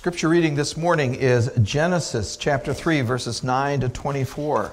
scripture 0.00 0.30
reading 0.30 0.54
this 0.54 0.78
morning 0.78 1.14
is 1.14 1.50
Genesis 1.62 2.38
chapter 2.38 2.72
3, 2.72 3.02
verses 3.02 3.44
9 3.44 3.80
to 3.80 3.88
24. 3.90 4.72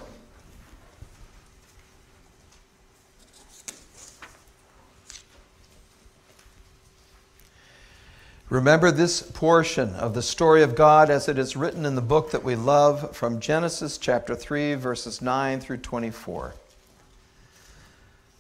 Remember 8.48 8.90
this 8.90 9.22
portion 9.22 9.94
of 9.96 10.14
the 10.14 10.22
story 10.22 10.64
of 10.64 10.76
God 10.76 11.10
as 11.10 11.28
it 11.28 11.38
is 11.38 11.58
written 11.58 11.86
in 11.86 11.96
the 11.96 12.02
book 12.02 12.32
that 12.32 12.46
we 12.46 12.56
love 12.56 13.14
from 13.14 13.42
Genesis 13.42 13.98
chapter 13.98 14.34
3, 14.34 14.76
verses 14.76 15.22
9 15.22 15.60
through 15.60 15.80
24. 15.80 16.56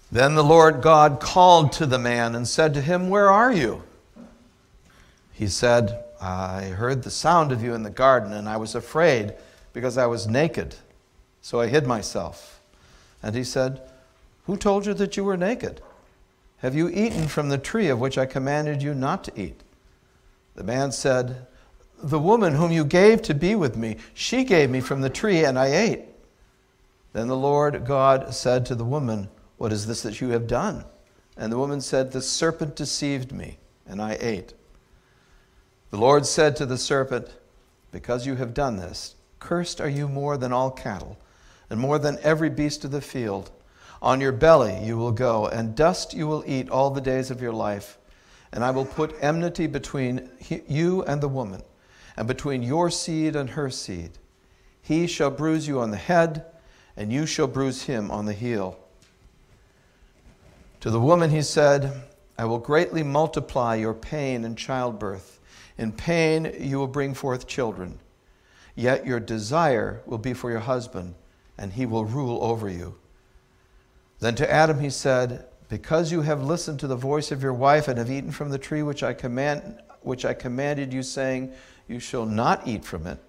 Then 0.09 0.35
the 0.35 0.43
Lord 0.43 0.81
God 0.81 1.19
called 1.19 1.73
to 1.73 1.85
the 1.85 1.99
man 1.99 2.33
and 2.33 2.47
said 2.47 2.73
to 2.75 2.81
him, 2.81 3.09
Where 3.09 3.29
are 3.29 3.51
you? 3.51 3.83
He 5.33 5.47
said, 5.47 6.05
I 6.21 6.63
heard 6.63 7.03
the 7.03 7.11
sound 7.11 7.51
of 7.51 7.63
you 7.63 7.73
in 7.73 7.83
the 7.83 7.89
garden, 7.89 8.33
and 8.33 8.49
I 8.49 8.57
was 8.57 8.75
afraid 8.75 9.33
because 9.73 9.97
I 9.97 10.07
was 10.07 10.27
naked, 10.27 10.75
so 11.41 11.59
I 11.59 11.67
hid 11.67 11.85
myself. 11.85 12.61
And 13.21 13.35
he 13.35 13.43
said, 13.43 13.81
Who 14.45 14.57
told 14.57 14.85
you 14.85 14.93
that 14.95 15.17
you 15.17 15.23
were 15.23 15.37
naked? 15.37 15.81
Have 16.57 16.75
you 16.75 16.89
eaten 16.89 17.27
from 17.27 17.49
the 17.49 17.57
tree 17.57 17.89
of 17.89 17.99
which 17.99 18.17
I 18.17 18.25
commanded 18.25 18.81
you 18.81 18.93
not 18.93 19.23
to 19.25 19.39
eat? 19.39 19.61
The 20.55 20.63
man 20.63 20.91
said, 20.91 21.45
The 22.01 22.19
woman 22.19 22.55
whom 22.55 22.71
you 22.71 22.83
gave 22.83 23.21
to 23.23 23.35
be 23.35 23.53
with 23.53 23.77
me, 23.77 23.97
she 24.13 24.43
gave 24.43 24.71
me 24.71 24.79
from 24.79 25.01
the 25.01 25.09
tree, 25.09 25.45
and 25.45 25.59
I 25.59 25.67
ate. 25.67 26.05
Then 27.13 27.27
the 27.27 27.37
Lord 27.37 27.85
God 27.85 28.33
said 28.33 28.65
to 28.65 28.75
the 28.75 28.85
woman, 28.85 29.29
What 29.57 29.71
is 29.71 29.85
this 29.85 30.01
that 30.01 30.19
you 30.19 30.29
have 30.29 30.47
done? 30.47 30.83
And 31.37 31.51
the 31.51 31.57
woman 31.57 31.81
said, 31.81 32.11
The 32.11 32.21
serpent 32.21 32.75
deceived 32.75 33.31
me, 33.31 33.59
and 33.85 34.01
I 34.01 34.17
ate. 34.19 34.53
The 35.89 35.97
Lord 35.97 36.25
said 36.25 36.55
to 36.57 36.65
the 36.65 36.77
serpent, 36.77 37.29
Because 37.91 38.25
you 38.25 38.35
have 38.35 38.53
done 38.53 38.77
this, 38.77 39.15
cursed 39.39 39.79
are 39.79 39.89
you 39.89 40.07
more 40.07 40.37
than 40.37 40.51
all 40.51 40.71
cattle, 40.71 41.17
and 41.69 41.79
more 41.79 41.99
than 41.99 42.19
every 42.21 42.49
beast 42.49 42.83
of 42.85 42.91
the 42.91 43.01
field. 43.01 43.51
On 44.01 44.21
your 44.21 44.31
belly 44.31 44.83
you 44.83 44.97
will 44.97 45.11
go, 45.11 45.47
and 45.47 45.75
dust 45.75 46.13
you 46.13 46.27
will 46.27 46.43
eat 46.45 46.69
all 46.69 46.89
the 46.89 47.01
days 47.01 47.31
of 47.31 47.41
your 47.41 47.53
life 47.53 47.97
and 48.51 48.63
I 48.63 48.71
will 48.71 48.85
put 48.85 49.15
enmity 49.21 49.67
between 49.67 50.29
you 50.67 51.03
and 51.03 51.21
the 51.21 51.27
woman, 51.27 51.61
and 52.15 52.27
between 52.27 52.63
your 52.63 52.89
seed 52.89 53.35
and 53.35 53.51
her 53.51 53.69
seed. 53.69 54.11
He 54.81 55.07
shall 55.07 55.29
bruise 55.29 55.67
you 55.67 55.79
on 55.79 55.91
the 55.91 55.97
head, 55.97 56.45
and 56.95 57.11
you 57.11 57.25
shall 57.25 57.47
bruise 57.47 57.83
him 57.83 58.09
on 58.09 58.25
the 58.25 58.33
heel. 58.33 58.79
To 60.79 60.89
the 60.89 60.99
woman 60.99 61.29
he 61.29 61.41
said, 61.41 62.01
I 62.37 62.45
will 62.45 62.59
greatly 62.59 63.03
multiply 63.03 63.75
your 63.75 63.93
pain 63.93 64.45
in 64.45 64.55
childbirth. 64.55 65.36
In 65.77 65.91
pain 65.91 66.55
you 66.59 66.77
will 66.77 66.87
bring 66.87 67.13
forth 67.13 67.47
children. 67.47 67.99
Yet 68.75 69.05
your 69.05 69.19
desire 69.19 70.01
will 70.05 70.17
be 70.17 70.33
for 70.33 70.51
your 70.51 70.59
husband, 70.59 71.15
and 71.57 71.73
he 71.73 71.85
will 71.85 72.05
rule 72.05 72.43
over 72.43 72.69
you. 72.69 72.95
Then 74.19 74.35
to 74.35 74.51
Adam 74.51 74.79
he 74.79 74.89
said, 74.89 75.45
because 75.69 76.11
you 76.11 76.21
have 76.21 76.43
listened 76.43 76.79
to 76.79 76.87
the 76.87 76.95
voice 76.95 77.31
of 77.31 77.43
your 77.43 77.53
wife 77.53 77.87
and 77.87 77.97
have 77.97 78.11
eaten 78.11 78.31
from 78.31 78.49
the 78.49 78.57
tree 78.57 78.83
which 78.83 79.03
I 79.03 79.13
command 79.13 79.79
which 80.01 80.23
I 80.23 80.33
commanded 80.33 80.93
you 80.93 81.03
saying 81.03 81.51
you 81.87 81.99
shall 81.99 82.25
not 82.25 82.67
eat 82.67 82.85
from 82.85 83.07
it 83.07 83.19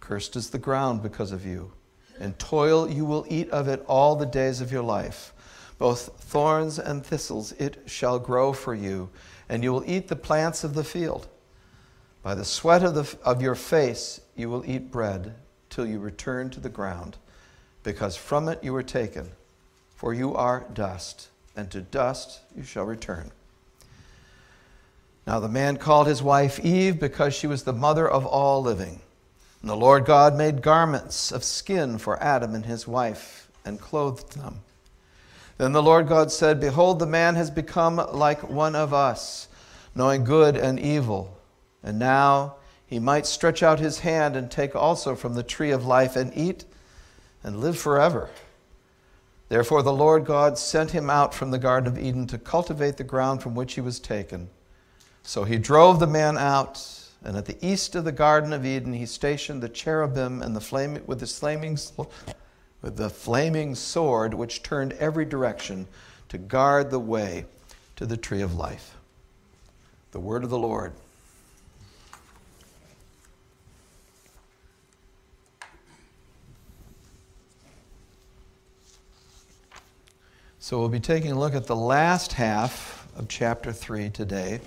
cursed 0.00 0.36
is 0.36 0.50
the 0.50 0.58
ground 0.58 1.02
because 1.02 1.32
of 1.32 1.46
you 1.46 1.72
and 2.20 2.38
toil 2.38 2.90
you 2.90 3.04
will 3.04 3.24
eat 3.28 3.48
of 3.50 3.68
it 3.68 3.82
all 3.86 4.16
the 4.16 4.26
days 4.26 4.60
of 4.60 4.70
your 4.70 4.82
life 4.82 5.32
both 5.78 6.20
thorns 6.20 6.78
and 6.78 7.04
thistles 7.04 7.52
it 7.52 7.82
shall 7.86 8.18
grow 8.18 8.52
for 8.52 8.74
you 8.74 9.08
and 9.48 9.62
you 9.62 9.72
will 9.72 9.84
eat 9.86 10.08
the 10.08 10.16
plants 10.16 10.62
of 10.62 10.74
the 10.74 10.84
field 10.84 11.28
by 12.24 12.34
the 12.34 12.44
sweat 12.44 12.82
of, 12.82 12.94
the, 12.94 13.16
of 13.22 13.40
your 13.40 13.54
face 13.54 14.20
you 14.34 14.50
will 14.50 14.64
eat 14.66 14.90
bread 14.90 15.36
till 15.70 15.86
you 15.86 16.00
return 16.00 16.50
to 16.50 16.58
the 16.58 16.68
ground 16.68 17.16
because 17.84 18.16
from 18.16 18.48
it 18.48 18.64
you 18.64 18.72
were 18.72 18.82
taken 18.82 19.30
for 19.94 20.12
you 20.12 20.34
are 20.34 20.66
dust 20.74 21.28
and 21.54 21.70
to 21.70 21.80
dust 21.80 22.40
you 22.56 22.64
shall 22.64 22.84
return. 22.84 23.30
Now 25.26 25.40
the 25.40 25.48
man 25.48 25.76
called 25.76 26.06
his 26.06 26.22
wife 26.22 26.58
Eve 26.60 26.98
because 26.98 27.34
she 27.34 27.46
was 27.46 27.62
the 27.62 27.72
mother 27.72 28.08
of 28.08 28.26
all 28.26 28.62
living. 28.62 29.00
And 29.60 29.70
the 29.70 29.76
Lord 29.76 30.04
God 30.04 30.36
made 30.36 30.60
garments 30.60 31.32
of 31.32 31.42
skin 31.44 31.96
for 31.96 32.22
Adam 32.22 32.54
and 32.54 32.66
his 32.66 32.86
wife 32.86 33.48
and 33.64 33.80
clothed 33.80 34.36
them. 34.36 34.60
Then 35.56 35.72
the 35.72 35.82
Lord 35.82 36.08
God 36.08 36.30
said, 36.30 36.60
Behold, 36.60 36.98
the 36.98 37.06
man 37.06 37.36
has 37.36 37.50
become 37.50 37.96
like 37.96 38.48
one 38.50 38.74
of 38.74 38.92
us, 38.92 39.48
knowing 39.94 40.24
good 40.24 40.56
and 40.56 40.78
evil. 40.78 41.33
And 41.84 41.98
now 41.98 42.56
he 42.86 42.98
might 42.98 43.26
stretch 43.26 43.62
out 43.62 43.78
his 43.78 44.00
hand 44.00 44.34
and 44.34 44.50
take 44.50 44.74
also 44.74 45.14
from 45.14 45.34
the 45.34 45.42
tree 45.42 45.70
of 45.70 45.86
life 45.86 46.16
and 46.16 46.36
eat 46.36 46.64
and 47.42 47.60
live 47.60 47.78
forever. 47.78 48.30
Therefore, 49.50 49.82
the 49.82 49.92
Lord 49.92 50.24
God 50.24 50.58
sent 50.58 50.92
him 50.92 51.10
out 51.10 51.34
from 51.34 51.50
the 51.50 51.58
Garden 51.58 51.92
of 51.92 51.98
Eden 51.98 52.26
to 52.28 52.38
cultivate 52.38 52.96
the 52.96 53.04
ground 53.04 53.42
from 53.42 53.54
which 53.54 53.74
he 53.74 53.80
was 53.82 54.00
taken. 54.00 54.48
So 55.22 55.44
he 55.44 55.58
drove 55.58 56.00
the 56.00 56.06
man 56.06 56.38
out, 56.38 56.82
and 57.22 57.36
at 57.36 57.44
the 57.44 57.58
east 57.64 57.94
of 57.94 58.04
the 58.04 58.12
Garden 58.12 58.52
of 58.52 58.64
Eden 58.64 58.94
he 58.94 59.06
stationed 59.06 59.62
the 59.62 59.68
cherubim 59.68 60.42
and 60.42 60.56
the 60.56 60.60
flame, 60.60 61.02
with, 61.06 61.20
the 61.20 61.26
flaming, 61.26 61.78
with 62.80 62.96
the 62.96 63.10
flaming 63.10 63.74
sword 63.74 64.32
which 64.32 64.62
turned 64.62 64.94
every 64.94 65.26
direction 65.26 65.86
to 66.30 66.38
guard 66.38 66.90
the 66.90 66.98
way 66.98 67.44
to 67.96 68.06
the 68.06 68.16
tree 68.16 68.40
of 68.40 68.54
life. 68.54 68.96
The 70.12 70.20
word 70.20 70.44
of 70.44 70.50
the 70.50 70.58
Lord. 70.58 70.94
So 80.64 80.78
we'll 80.78 80.88
be 80.88 80.98
taking 80.98 81.30
a 81.30 81.38
look 81.38 81.54
at 81.54 81.66
the 81.66 81.76
last 81.76 82.32
half 82.32 83.06
of 83.18 83.28
chapter 83.28 83.70
3 83.70 84.08
today. 84.08 84.60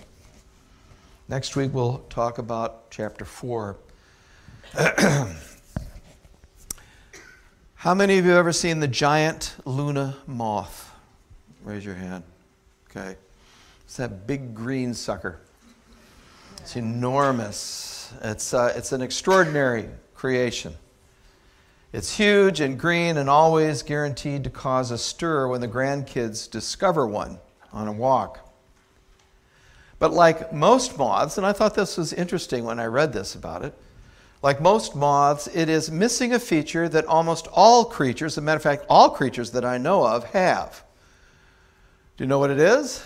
Next 1.27 1.55
week 1.55 1.73
we'll 1.73 2.05
talk 2.07 2.37
about 2.37 2.91
chapter 2.91 3.25
4. 3.25 3.75
How 7.73 7.95
many 7.95 8.19
of 8.19 8.25
you 8.25 8.29
have 8.29 8.37
ever 8.37 8.53
seen 8.53 8.79
the 8.79 8.87
giant 8.87 9.55
Luna 9.65 10.15
moth? 10.27 10.91
Raise 11.63 11.83
your 11.83 11.95
hand. 11.95 12.23
Okay. 12.91 13.15
It's 13.83 13.97
that 13.97 14.27
big 14.27 14.53
green 14.53 14.93
sucker. 14.93 15.39
It's 16.59 16.75
enormous. 16.75 18.13
It's, 18.21 18.53
uh, 18.53 18.71
it's 18.75 18.91
an 18.91 19.01
extraordinary 19.01 19.89
creation. 20.13 20.75
It's 21.93 22.17
huge 22.17 22.59
and 22.59 22.77
green 22.77 23.17
and 23.17 23.29
always 23.29 23.81
guaranteed 23.81 24.43
to 24.43 24.49
cause 24.49 24.91
a 24.91 24.97
stir 24.97 25.47
when 25.47 25.61
the 25.61 25.67
grandkids 25.67 26.49
discover 26.49 27.07
one 27.07 27.39
on 27.71 27.87
a 27.87 27.93
walk. 27.93 28.47
But 29.99 30.13
like 30.13 30.53
most 30.53 30.97
moths, 30.97 31.37
and 31.37 31.45
I 31.45 31.53
thought 31.53 31.75
this 31.75 31.97
was 31.97 32.13
interesting 32.13 32.65
when 32.65 32.79
I 32.79 32.85
read 32.85 33.13
this 33.13 33.35
about 33.35 33.63
it, 33.63 33.73
like 34.43 34.61
most 34.61 34.95
moths, 34.95 35.47
it 35.47 35.69
is 35.69 35.89
missing 35.89 36.33
a 36.33 36.39
feature 36.39 36.87
that 36.89 37.05
almost 37.05 37.47
all 37.51 37.85
creatures, 37.85 38.33
as 38.33 38.37
a 38.37 38.41
matter 38.41 38.57
of 38.57 38.63
fact, 38.63 38.85
all 38.89 39.09
creatures 39.09 39.51
that 39.51 39.65
I 39.65 39.77
know 39.77 40.05
of, 40.05 40.25
have. 40.25 40.83
Do 42.17 42.23
you 42.23 42.27
know 42.27 42.37
what 42.37 42.51
it 42.51 42.59
is? 42.59 43.03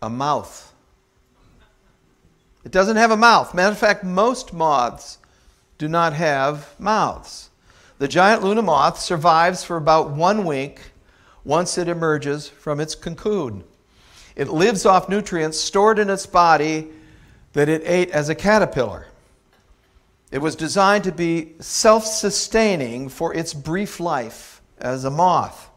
A 0.00 0.08
mouth. 0.08 0.72
It 2.64 2.72
doesn't 2.72 2.96
have 2.96 3.10
a 3.10 3.16
mouth. 3.16 3.54
Matter 3.54 3.72
of 3.72 3.78
fact, 3.78 4.04
most 4.04 4.52
moths 4.52 5.18
do 5.78 5.88
not 5.88 6.12
have 6.12 6.74
mouths. 6.78 7.50
The 7.98 8.08
giant 8.08 8.42
Luna 8.42 8.62
moth 8.62 8.98
survives 9.00 9.64
for 9.64 9.76
about 9.76 10.10
one 10.10 10.44
week 10.44 10.80
once 11.44 11.78
it 11.78 11.88
emerges 11.88 12.48
from 12.48 12.80
its 12.80 12.94
cocoon. 12.94 13.64
It 14.36 14.48
lives 14.48 14.86
off 14.86 15.08
nutrients 15.08 15.58
stored 15.58 15.98
in 15.98 16.10
its 16.10 16.26
body 16.26 16.88
that 17.52 17.68
it 17.68 17.82
ate 17.84 18.10
as 18.10 18.28
a 18.28 18.34
caterpillar. 18.34 19.06
It 20.30 20.38
was 20.38 20.54
designed 20.54 21.04
to 21.04 21.12
be 21.12 21.54
self 21.60 22.06
sustaining 22.06 23.08
for 23.08 23.34
its 23.34 23.52
brief 23.52 23.98
life 23.98 24.62
as 24.78 25.04
a 25.04 25.10
moth. 25.10 25.68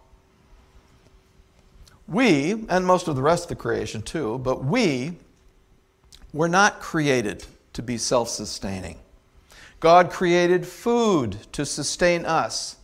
We, 2.07 2.65
and 2.69 2.85
most 2.85 3.07
of 3.07 3.15
the 3.15 3.21
rest 3.21 3.45
of 3.45 3.50
the 3.50 3.56
creation 3.56 4.01
too, 4.01 4.38
but 4.39 4.63
we 4.63 5.13
we're 6.33 6.47
not 6.47 6.81
created 6.81 7.45
to 7.74 7.81
be 7.81 7.97
self 7.97 8.27
sustaining. 8.27 9.00
God 9.80 10.09
created 10.09 10.65
food 10.65 11.38
to 11.53 11.65
sustain 11.65 12.25
us 12.25 12.77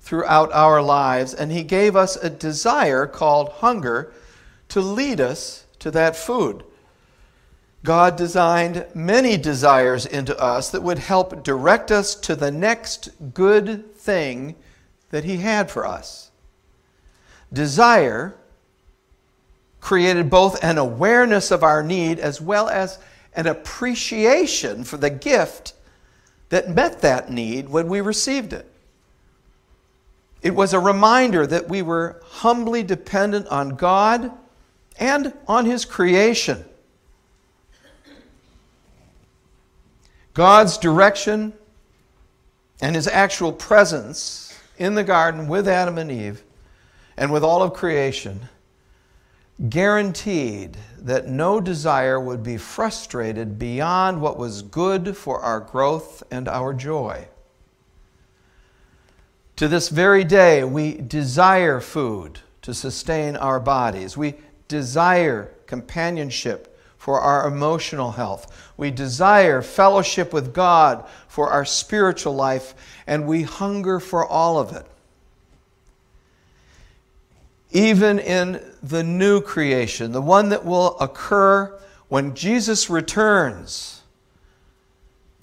throughout 0.00 0.52
our 0.52 0.82
lives, 0.82 1.34
and 1.34 1.50
He 1.50 1.62
gave 1.62 1.96
us 1.96 2.16
a 2.16 2.30
desire 2.30 3.06
called 3.06 3.48
hunger 3.48 4.12
to 4.68 4.80
lead 4.80 5.20
us 5.20 5.66
to 5.80 5.90
that 5.90 6.16
food. 6.16 6.64
God 7.84 8.16
designed 8.16 8.86
many 8.94 9.36
desires 9.36 10.06
into 10.06 10.38
us 10.38 10.70
that 10.70 10.82
would 10.82 10.98
help 10.98 11.42
direct 11.42 11.90
us 11.90 12.14
to 12.16 12.36
the 12.36 12.50
next 12.50 13.10
good 13.34 13.94
thing 13.96 14.54
that 15.10 15.24
He 15.24 15.38
had 15.38 15.70
for 15.70 15.86
us. 15.86 16.30
Desire 17.52 18.36
created 19.82 20.30
both 20.30 20.62
an 20.62 20.78
awareness 20.78 21.50
of 21.50 21.62
our 21.64 21.82
need 21.82 22.20
as 22.20 22.40
well 22.40 22.68
as 22.68 22.98
an 23.34 23.48
appreciation 23.48 24.84
for 24.84 24.96
the 24.96 25.10
gift 25.10 25.74
that 26.48 26.70
met 26.70 27.00
that 27.00 27.30
need 27.30 27.68
when 27.68 27.88
we 27.88 28.00
received 28.00 28.52
it. 28.52 28.70
It 30.40 30.54
was 30.54 30.72
a 30.72 30.78
reminder 30.78 31.46
that 31.46 31.68
we 31.68 31.82
were 31.82 32.20
humbly 32.24 32.84
dependent 32.84 33.48
on 33.48 33.70
God 33.70 34.30
and 34.98 35.34
on 35.48 35.66
His 35.66 35.84
creation. 35.84 36.64
God's 40.32 40.78
direction 40.78 41.52
and 42.80 42.94
His 42.94 43.08
actual 43.08 43.52
presence 43.52 44.56
in 44.78 44.94
the 44.94 45.04
garden 45.04 45.48
with 45.48 45.66
Adam 45.66 45.98
and 45.98 46.10
Eve 46.10 46.44
and 47.16 47.32
with 47.32 47.42
all 47.42 47.62
of 47.62 47.72
creation 47.74 48.48
guaranteed 49.68 50.76
that 50.98 51.28
no 51.28 51.60
desire 51.60 52.18
would 52.18 52.42
be 52.42 52.56
frustrated 52.56 53.58
beyond 53.58 54.20
what 54.20 54.38
was 54.38 54.62
good 54.62 55.16
for 55.16 55.40
our 55.40 55.60
growth 55.60 56.22
and 56.30 56.48
our 56.48 56.72
joy. 56.72 57.28
To 59.56 59.68
this 59.68 59.88
very 59.88 60.24
day, 60.24 60.64
we 60.64 60.94
desire 60.94 61.80
food 61.80 62.40
to 62.62 62.74
sustain 62.74 63.36
our 63.36 63.60
bodies. 63.60 64.16
We 64.16 64.34
desire 64.68 65.52
companionship 65.66 66.78
for 66.96 67.20
our 67.20 67.46
emotional 67.46 68.12
health. 68.12 68.72
We 68.76 68.90
desire 68.90 69.60
fellowship 69.60 70.32
with 70.32 70.54
God 70.54 71.06
for 71.28 71.50
our 71.50 71.64
spiritual 71.64 72.34
life, 72.34 72.74
and 73.06 73.26
we 73.26 73.42
hunger 73.42 74.00
for 74.00 74.26
all 74.26 74.58
of 74.58 74.72
it. 74.72 74.86
Even 77.72 78.18
in 78.18 78.62
the 78.82 79.02
new 79.02 79.40
creation, 79.40 80.12
the 80.12 80.20
one 80.20 80.50
that 80.50 80.64
will 80.64 80.98
occur 80.98 81.78
when 82.08 82.34
Jesus 82.34 82.90
returns, 82.90 84.02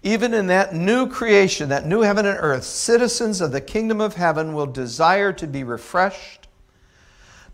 even 0.03 0.33
in 0.33 0.47
that 0.47 0.73
new 0.73 1.07
creation, 1.07 1.69
that 1.69 1.87
new 1.87 2.01
heaven 2.01 2.25
and 2.25 2.37
earth, 2.39 2.63
citizens 2.63 3.41
of 3.41 3.51
the 3.51 3.59
kingdom 3.59 3.99
of 3.99 4.15
heaven 4.15 4.53
will 4.53 4.67
desire 4.67 5.33
to 5.33 5.47
be 5.47 5.63
refreshed 5.63 6.47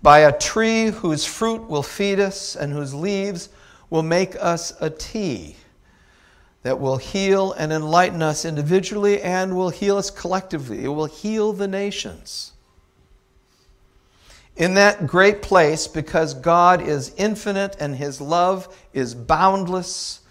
by 0.02 0.20
a 0.20 0.38
tree 0.38 0.88
whose 0.88 1.26
fruit 1.26 1.68
will 1.70 1.82
feed 1.82 2.20
us 2.20 2.56
and 2.56 2.74
whose 2.74 2.94
leaves 2.94 3.50
will 3.90 4.04
make 4.04 4.36
us 4.40 4.74
a 4.82 4.90
tea 4.90 5.56
that 6.64 6.80
will 6.80 6.98
heal 6.98 7.54
and 7.54 7.72
enlighten 7.72 8.22
us 8.22 8.44
individually 8.44 9.22
and 9.22 9.56
will 9.56 9.70
heal 9.70 9.98
us 9.98 10.12
collectively. 10.12 10.84
It 10.84 10.90
will 10.90 11.06
heal 11.06 11.54
the 11.54 11.68
nations. 11.68 12.52
In 14.56 14.76
that 14.76 15.06
great 15.06 15.42
place, 15.42 15.88
because 15.88 16.34
God 16.34 16.82
is 16.82 17.14
infinite 17.18 17.76
and 17.80 17.96
His 17.96 18.22
love 18.22 18.74
is 18.94 19.14
boundless, 19.14 20.22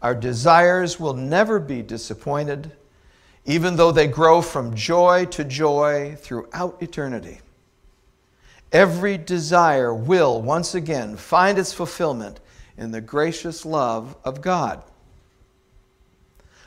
our 0.00 0.14
desires 0.14 0.98
will 0.98 1.14
never 1.14 1.58
be 1.58 1.82
disappointed, 1.82 2.72
even 3.44 3.76
though 3.76 3.92
they 3.92 4.06
grow 4.06 4.40
from 4.40 4.74
joy 4.74 5.26
to 5.26 5.44
joy 5.44 6.16
throughout 6.18 6.82
eternity. 6.82 7.40
Every 8.72 9.18
desire 9.18 9.94
will 9.94 10.42
once 10.42 10.74
again 10.74 11.16
find 11.16 11.58
its 11.58 11.72
fulfillment 11.72 12.40
in 12.76 12.90
the 12.90 13.00
gracious 13.00 13.64
love 13.64 14.16
of 14.24 14.40
God. 14.40 14.82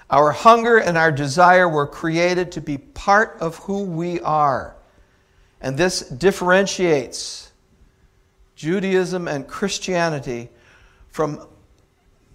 Our 0.09 0.31
hunger 0.31 0.77
and 0.77 0.97
our 0.97 1.11
desire 1.11 1.67
were 1.67 1.85
created 1.85 2.53
to 2.53 2.61
be 2.61 2.77
part 2.77 3.37
of 3.41 3.57
who 3.57 3.83
we 3.83 4.21
are. 4.21 4.76
And 5.61 5.77
this 5.77 6.01
differentiates 6.01 7.51
Judaism 8.55 9.27
and 9.27 9.47
Christianity 9.47 10.49
from 11.09 11.47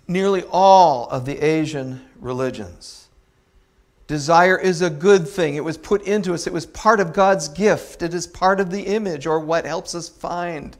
nearly 0.08 0.42
all 0.50 1.08
of 1.08 1.24
the 1.24 1.38
Asian 1.38 2.00
religions. 2.20 3.08
Desire 4.06 4.58
is 4.58 4.82
a 4.82 4.90
good 4.90 5.26
thing. 5.26 5.54
It 5.54 5.64
was 5.64 5.78
put 5.78 6.02
into 6.02 6.34
us, 6.34 6.46
it 6.46 6.52
was 6.52 6.66
part 6.66 7.00
of 7.00 7.12
God's 7.12 7.48
gift. 7.48 8.02
It 8.02 8.12
is 8.12 8.26
part 8.26 8.60
of 8.60 8.70
the 8.70 8.82
image 8.82 9.26
or 9.26 9.40
what 9.40 9.64
helps 9.64 9.94
us 9.94 10.08
find 10.08 10.76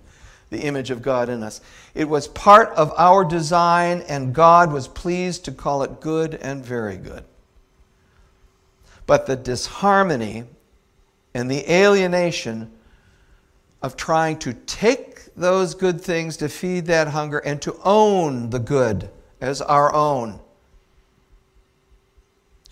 the 0.50 0.60
image 0.60 0.90
of 0.90 1.00
God 1.00 1.28
in 1.28 1.42
us. 1.42 1.60
It 1.94 2.08
was 2.08 2.28
part 2.28 2.68
of 2.70 2.92
our 2.98 3.24
design, 3.24 4.02
and 4.06 4.34
God 4.34 4.70
was 4.70 4.86
pleased 4.86 5.46
to 5.46 5.52
call 5.52 5.82
it 5.82 6.00
good 6.00 6.34
and 6.34 6.64
very 6.64 6.98
good. 6.98 7.24
But 9.06 9.26
the 9.26 9.34
disharmony 9.34 10.44
and 11.34 11.50
the 11.50 11.70
alienation 11.70 12.70
of 13.82 13.96
trying 13.96 14.38
to 14.38 14.52
take 14.52 15.34
those 15.34 15.75
good 15.75 16.00
things 16.00 16.37
to 16.37 16.49
feed 16.49 16.87
that 16.87 17.08
hunger 17.08 17.38
and 17.38 17.61
to 17.62 17.76
own 17.84 18.50
the 18.50 18.58
good 18.58 19.08
as 19.40 19.61
our 19.62 19.93
own 19.94 20.38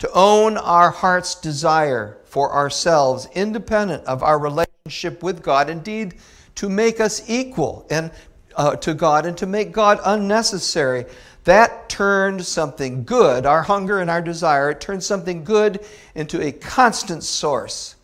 to 0.01 0.09
own 0.15 0.57
our 0.57 0.89
heart's 0.89 1.35
desire 1.35 2.17
for 2.25 2.51
ourselves, 2.51 3.27
independent 3.35 4.03
of 4.05 4.23
our 4.23 4.39
relationship 4.39 5.21
with 5.21 5.43
God, 5.43 5.69
indeed, 5.69 6.15
to 6.55 6.69
make 6.69 6.99
us 6.99 7.21
equal 7.29 7.85
and 7.91 8.09
uh, 8.55 8.75
to 8.77 8.95
God 8.95 9.27
and 9.27 9.37
to 9.37 9.45
make 9.45 9.71
God 9.71 9.99
unnecessary. 10.03 11.05
That 11.43 11.87
turned 11.87 12.43
something 12.43 13.03
good, 13.03 13.45
our 13.45 13.61
hunger 13.61 13.99
and 13.99 14.09
our 14.09 14.23
desire, 14.23 14.71
it 14.71 14.81
turned 14.81 15.03
something 15.03 15.43
good 15.43 15.85
into 16.15 16.41
a 16.41 16.51
constant 16.51 17.23
source 17.23 17.95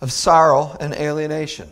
of 0.00 0.12
sorrow 0.12 0.76
and 0.80 0.94
alienation. 0.94 1.68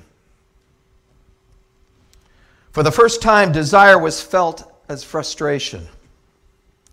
For 2.72 2.82
the 2.82 2.92
first 2.92 3.22
time, 3.22 3.52
desire 3.52 3.98
was 3.98 4.20
felt 4.20 4.70
as 4.88 5.02
frustration, 5.02 5.86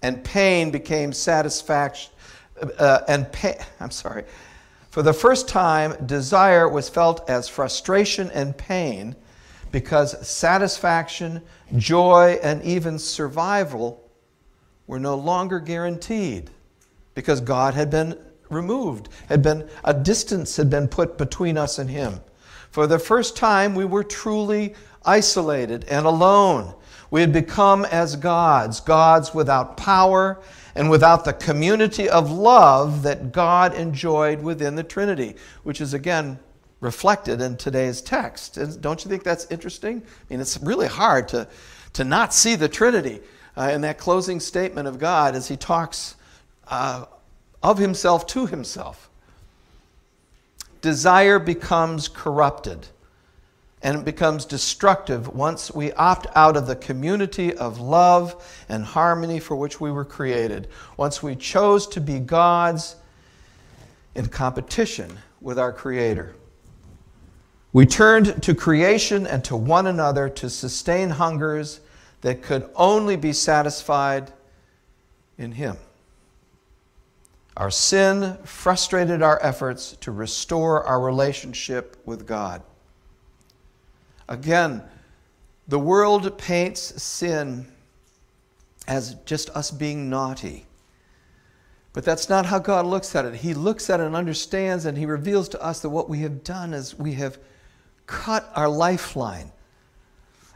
and 0.01 0.23
pain 0.23 0.71
became 0.71 1.13
satisfaction 1.13 2.11
uh, 2.79 3.01
and 3.07 3.31
pain, 3.31 3.55
I'm 3.79 3.91
sorry. 3.91 4.23
For 4.89 5.03
the 5.03 5.13
first 5.13 5.49
time, 5.49 6.05
desire 6.05 6.69
was 6.69 6.87
felt 6.87 7.29
as 7.29 7.49
frustration 7.49 8.31
and 8.31 8.57
pain 8.57 9.15
because 9.71 10.25
satisfaction, 10.25 11.41
joy, 11.75 12.39
and 12.41 12.63
even 12.63 12.97
survival 12.97 14.01
were 14.87 14.99
no 14.99 15.15
longer 15.15 15.59
guaranteed 15.59 16.49
because 17.13 17.41
God 17.41 17.73
had 17.73 17.89
been 17.89 18.17
removed, 18.49 19.09
had 19.27 19.41
been 19.41 19.67
a 19.83 19.93
distance 19.93 20.57
had 20.57 20.69
been 20.69 20.87
put 20.87 21.17
between 21.17 21.57
us 21.57 21.79
and 21.79 21.89
him. 21.89 22.21
For 22.71 22.87
the 22.87 22.99
first 22.99 23.37
time, 23.37 23.75
we 23.75 23.85
were 23.85 24.03
truly 24.03 24.75
isolated 25.05 25.85
and 25.85 26.05
alone. 26.05 26.73
We 27.11 27.21
had 27.21 27.31
become 27.31 27.85
as 27.85 28.15
gods, 28.15 28.79
gods 28.81 29.33
without 29.33 29.77
power 29.77 30.41
and 30.75 30.89
without 30.89 31.23
the 31.23 31.33
community 31.33 32.09
of 32.09 32.31
love 32.31 33.03
that 33.03 33.31
God 33.31 33.73
enjoyed 33.73 34.41
within 34.41 34.75
the 34.75 34.83
Trinity, 34.83 35.35
which 35.63 35.79
is 35.79 35.93
again 35.93 36.39
reflected 36.81 37.39
in 37.41 37.55
today's 37.55 38.01
text. 38.01 38.59
Don't 38.81 39.05
you 39.05 39.09
think 39.09 39.23
that's 39.23 39.49
interesting? 39.49 40.01
I 40.05 40.33
mean, 40.33 40.41
it's 40.41 40.57
really 40.61 40.87
hard 40.87 41.29
to, 41.29 41.47
to 41.93 42.03
not 42.03 42.33
see 42.33 42.55
the 42.55 42.67
Trinity 42.67 43.21
uh, 43.55 43.69
in 43.73 43.81
that 43.81 43.97
closing 43.97 44.39
statement 44.39 44.87
of 44.87 44.99
God 44.99 45.35
as 45.35 45.47
he 45.47 45.55
talks 45.55 46.15
uh, 46.67 47.05
of 47.65 47.79
himself 47.79 48.27
to 48.27 48.45
himself. 48.45 49.09
Desire 50.81 51.39
becomes 51.39 52.07
corrupted 52.07 52.87
and 53.81 53.97
it 53.97 54.05
becomes 54.05 54.45
destructive 54.45 55.27
once 55.27 55.73
we 55.73 55.91
opt 55.93 56.27
out 56.35 56.55
of 56.57 56.67
the 56.67 56.75
community 56.75 57.55
of 57.55 57.79
love 57.79 58.63
and 58.69 58.85
harmony 58.85 59.39
for 59.39 59.55
which 59.55 59.81
we 59.81 59.91
were 59.91 60.05
created. 60.05 60.67
Once 60.95 61.23
we 61.23 61.35
chose 61.35 61.87
to 61.87 61.99
be 61.99 62.19
gods 62.19 62.97
in 64.13 64.27
competition 64.27 65.17
with 65.41 65.57
our 65.57 65.73
Creator. 65.73 66.35
We 67.73 67.87
turned 67.87 68.43
to 68.43 68.53
creation 68.53 69.25
and 69.25 69.43
to 69.45 69.55
one 69.55 69.87
another 69.87 70.29
to 70.29 70.49
sustain 70.51 71.09
hungers 71.09 71.81
that 72.21 72.43
could 72.43 72.69
only 72.75 73.15
be 73.15 73.33
satisfied 73.33 74.31
in 75.37 75.51
Him. 75.51 75.77
Our 77.57 77.71
sin 77.71 78.37
frustrated 78.43 79.21
our 79.21 79.39
efforts 79.41 79.95
to 80.01 80.11
restore 80.11 80.83
our 80.83 80.99
relationship 80.99 81.97
with 82.05 82.27
God. 82.27 82.61
Again, 84.27 84.83
the 85.67 85.79
world 85.79 86.37
paints 86.37 87.01
sin 87.01 87.67
as 88.87 89.15
just 89.25 89.49
us 89.51 89.71
being 89.71 90.09
naughty. 90.09 90.65
But 91.93 92.03
that's 92.03 92.27
not 92.27 92.45
how 92.45 92.59
God 92.59 92.85
looks 92.85 93.15
at 93.15 93.23
it. 93.23 93.35
He 93.35 93.53
looks 93.53 93.89
at 93.89 94.01
it 94.01 94.05
and 94.05 94.15
understands, 94.15 94.85
and 94.85 94.97
He 94.97 95.05
reveals 95.05 95.47
to 95.49 95.63
us 95.63 95.79
that 95.79 95.89
what 95.89 96.09
we 96.09 96.19
have 96.19 96.43
done 96.43 96.73
is 96.73 96.99
we 96.99 97.13
have 97.13 97.37
cut 98.05 98.51
our 98.53 98.67
lifeline. 98.67 99.51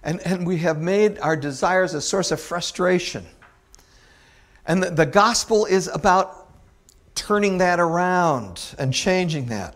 And, 0.03 0.19
and 0.25 0.45
we 0.45 0.57
have 0.57 0.81
made 0.81 1.17
our 1.19 1.37
desires 1.37 1.93
a 1.93 2.01
source 2.01 2.31
of 2.31 2.41
frustration. 2.41 3.25
And 4.65 4.83
the, 4.83 4.89
the 4.91 5.05
gospel 5.05 5.65
is 5.65 5.87
about 5.87 6.38
turning 7.19 7.57
that 7.59 7.79
around 7.79 8.75
and 8.79 8.93
changing 8.93 9.47
that. 9.47 9.75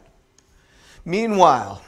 Meanwhile, 1.05 1.81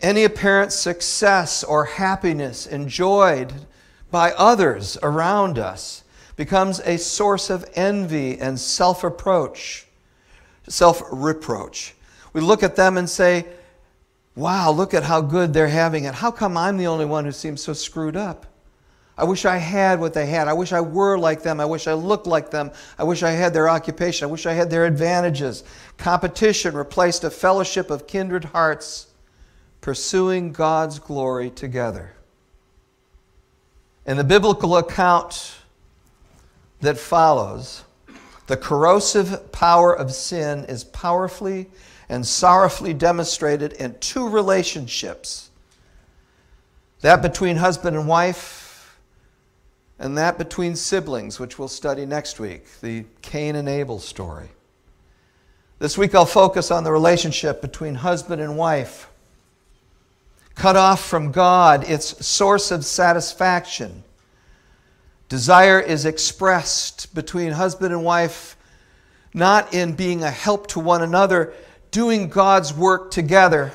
Any 0.00 0.24
apparent 0.24 0.72
success 0.72 1.64
or 1.64 1.86
happiness 1.86 2.66
enjoyed 2.66 3.52
by 4.10 4.32
others 4.32 4.98
around 5.02 5.58
us 5.58 6.04
becomes 6.36 6.80
a 6.80 6.98
source 6.98 7.50
of 7.50 7.64
envy 7.74 8.38
and 8.38 8.60
self 8.60 9.04
approach, 9.04 9.86
self 10.68 11.02
reproach. 11.10 11.94
We 12.34 12.40
look 12.42 12.62
at 12.62 12.76
them 12.76 12.98
and 12.98 13.08
say, 13.08 13.46
Wow, 14.36 14.72
look 14.72 14.94
at 14.94 15.04
how 15.04 15.22
good 15.22 15.54
they're 15.54 15.68
having 15.68 16.04
it. 16.04 16.14
How 16.14 16.30
come 16.30 16.56
I'm 16.56 16.76
the 16.76 16.88
only 16.88 17.06
one 17.06 17.24
who 17.24 17.32
seems 17.32 17.62
so 17.62 17.72
screwed 17.72 18.16
up? 18.16 18.46
I 19.16 19.24
wish 19.24 19.44
I 19.44 19.58
had 19.58 20.00
what 20.00 20.12
they 20.12 20.26
had. 20.26 20.48
I 20.48 20.52
wish 20.52 20.72
I 20.72 20.80
were 20.80 21.16
like 21.16 21.42
them. 21.42 21.60
I 21.60 21.64
wish 21.64 21.86
I 21.86 21.92
looked 21.92 22.26
like 22.26 22.50
them. 22.50 22.72
I 22.98 23.04
wish 23.04 23.22
I 23.22 23.30
had 23.30 23.54
their 23.54 23.68
occupation. 23.68 24.26
I 24.26 24.30
wish 24.30 24.44
I 24.44 24.52
had 24.52 24.70
their 24.70 24.86
advantages. 24.86 25.62
Competition 25.96 26.76
replaced 26.76 27.22
a 27.22 27.30
fellowship 27.30 27.90
of 27.90 28.08
kindred 28.08 28.44
hearts 28.46 29.06
pursuing 29.80 30.50
God's 30.50 30.98
glory 30.98 31.50
together. 31.50 32.14
In 34.06 34.16
the 34.16 34.24
biblical 34.24 34.76
account 34.76 35.54
that 36.80 36.98
follows, 36.98 37.84
the 38.48 38.56
corrosive 38.56 39.52
power 39.52 39.94
of 39.96 40.12
sin 40.12 40.64
is 40.64 40.84
powerfully 40.84 41.70
and 42.08 42.26
sorrowfully 42.26 42.94
demonstrated 42.94 43.72
in 43.74 43.98
two 44.00 44.28
relationships 44.28 45.50
that 47.00 47.22
between 47.22 47.56
husband 47.56 47.96
and 47.96 48.08
wife, 48.08 48.63
and 49.98 50.18
that 50.18 50.38
between 50.38 50.76
siblings, 50.76 51.38
which 51.38 51.58
we'll 51.58 51.68
study 51.68 52.06
next 52.06 52.40
week 52.40 52.80
the 52.80 53.04
Cain 53.22 53.56
and 53.56 53.68
Abel 53.68 53.98
story. 53.98 54.48
This 55.78 55.98
week 55.98 56.14
I'll 56.14 56.26
focus 56.26 56.70
on 56.70 56.84
the 56.84 56.92
relationship 56.92 57.60
between 57.60 57.96
husband 57.96 58.40
and 58.40 58.56
wife. 58.56 59.08
Cut 60.54 60.76
off 60.76 61.04
from 61.04 61.32
God, 61.32 61.84
its 61.88 62.24
source 62.24 62.70
of 62.70 62.84
satisfaction. 62.84 64.04
Desire 65.28 65.80
is 65.80 66.04
expressed 66.04 67.14
between 67.14 67.52
husband 67.52 67.92
and 67.92 68.04
wife 68.04 68.56
not 69.34 69.74
in 69.74 69.94
being 69.94 70.22
a 70.22 70.30
help 70.30 70.68
to 70.68 70.80
one 70.80 71.02
another, 71.02 71.52
doing 71.90 72.28
God's 72.28 72.72
work 72.72 73.10
together, 73.10 73.72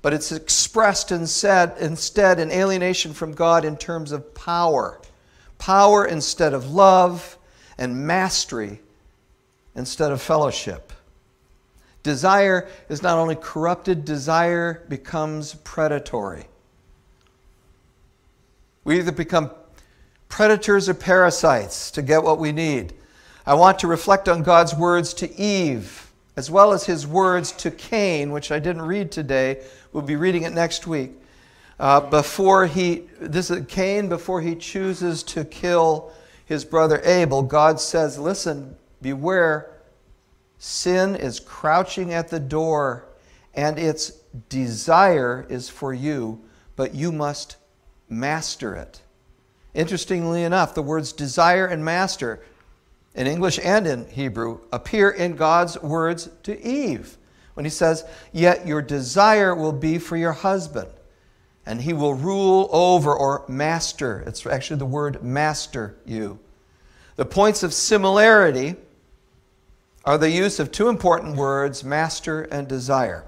but 0.00 0.14
it's 0.14 0.30
expressed 0.30 1.10
instead, 1.10 1.76
instead 1.80 2.38
in 2.38 2.52
alienation 2.52 3.12
from 3.12 3.32
God 3.32 3.64
in 3.64 3.76
terms 3.76 4.12
of 4.12 4.32
power. 4.34 5.00
Power 5.62 6.04
instead 6.04 6.54
of 6.54 6.72
love, 6.72 7.38
and 7.78 8.04
mastery 8.04 8.80
instead 9.76 10.10
of 10.10 10.20
fellowship. 10.20 10.92
Desire 12.02 12.66
is 12.88 13.00
not 13.00 13.16
only 13.16 13.36
corrupted, 13.36 14.04
desire 14.04 14.82
becomes 14.88 15.54
predatory. 15.62 16.46
We 18.82 18.98
either 18.98 19.12
become 19.12 19.52
predators 20.28 20.88
or 20.88 20.94
parasites 20.94 21.92
to 21.92 22.02
get 22.02 22.24
what 22.24 22.40
we 22.40 22.50
need. 22.50 22.92
I 23.46 23.54
want 23.54 23.78
to 23.78 23.86
reflect 23.86 24.28
on 24.28 24.42
God's 24.42 24.74
words 24.74 25.14
to 25.14 25.40
Eve 25.40 26.10
as 26.36 26.50
well 26.50 26.72
as 26.72 26.86
his 26.86 27.06
words 27.06 27.52
to 27.52 27.70
Cain, 27.70 28.32
which 28.32 28.50
I 28.50 28.58
didn't 28.58 28.82
read 28.82 29.12
today. 29.12 29.62
We'll 29.92 30.02
be 30.02 30.16
reading 30.16 30.42
it 30.42 30.52
next 30.52 30.88
week. 30.88 31.12
Uh, 31.82 31.98
before 31.98 32.64
he, 32.64 33.02
this 33.18 33.50
is 33.50 33.66
Cain, 33.66 34.08
before 34.08 34.40
he 34.40 34.54
chooses 34.54 35.24
to 35.24 35.44
kill 35.44 36.12
his 36.44 36.64
brother 36.64 37.02
Abel, 37.04 37.42
God 37.42 37.80
says, 37.80 38.20
Listen, 38.20 38.76
beware. 39.00 39.68
Sin 40.58 41.16
is 41.16 41.40
crouching 41.40 42.12
at 42.12 42.28
the 42.28 42.38
door, 42.38 43.08
and 43.54 43.80
its 43.80 44.10
desire 44.48 45.44
is 45.48 45.68
for 45.68 45.92
you, 45.92 46.40
but 46.76 46.94
you 46.94 47.10
must 47.10 47.56
master 48.08 48.76
it. 48.76 49.02
Interestingly 49.74 50.44
enough, 50.44 50.74
the 50.74 50.82
words 50.82 51.12
desire 51.12 51.66
and 51.66 51.84
master 51.84 52.44
in 53.16 53.26
English 53.26 53.58
and 53.60 53.88
in 53.88 54.08
Hebrew, 54.08 54.60
appear 54.72 55.10
in 55.10 55.34
God's 55.34 55.82
words 55.82 56.30
to 56.44 56.64
Eve 56.64 57.18
when 57.54 57.66
he 57.66 57.70
says, 57.70 58.04
Yet 58.30 58.68
your 58.68 58.82
desire 58.82 59.52
will 59.52 59.72
be 59.72 59.98
for 59.98 60.16
your 60.16 60.30
husband, 60.30 60.88
and 61.66 61.82
he 61.82 61.92
will 61.92 62.14
rule 62.14 62.68
over 62.72 63.14
or 63.14 63.44
master. 63.48 64.22
It's 64.26 64.46
actually 64.46 64.78
the 64.78 64.86
word 64.86 65.22
master 65.22 65.96
you. 66.04 66.38
The 67.16 67.24
points 67.24 67.62
of 67.62 67.72
similarity 67.72 68.76
are 70.04 70.18
the 70.18 70.30
use 70.30 70.58
of 70.58 70.72
two 70.72 70.88
important 70.88 71.36
words, 71.36 71.84
master 71.84 72.42
and 72.42 72.66
desire. 72.66 73.24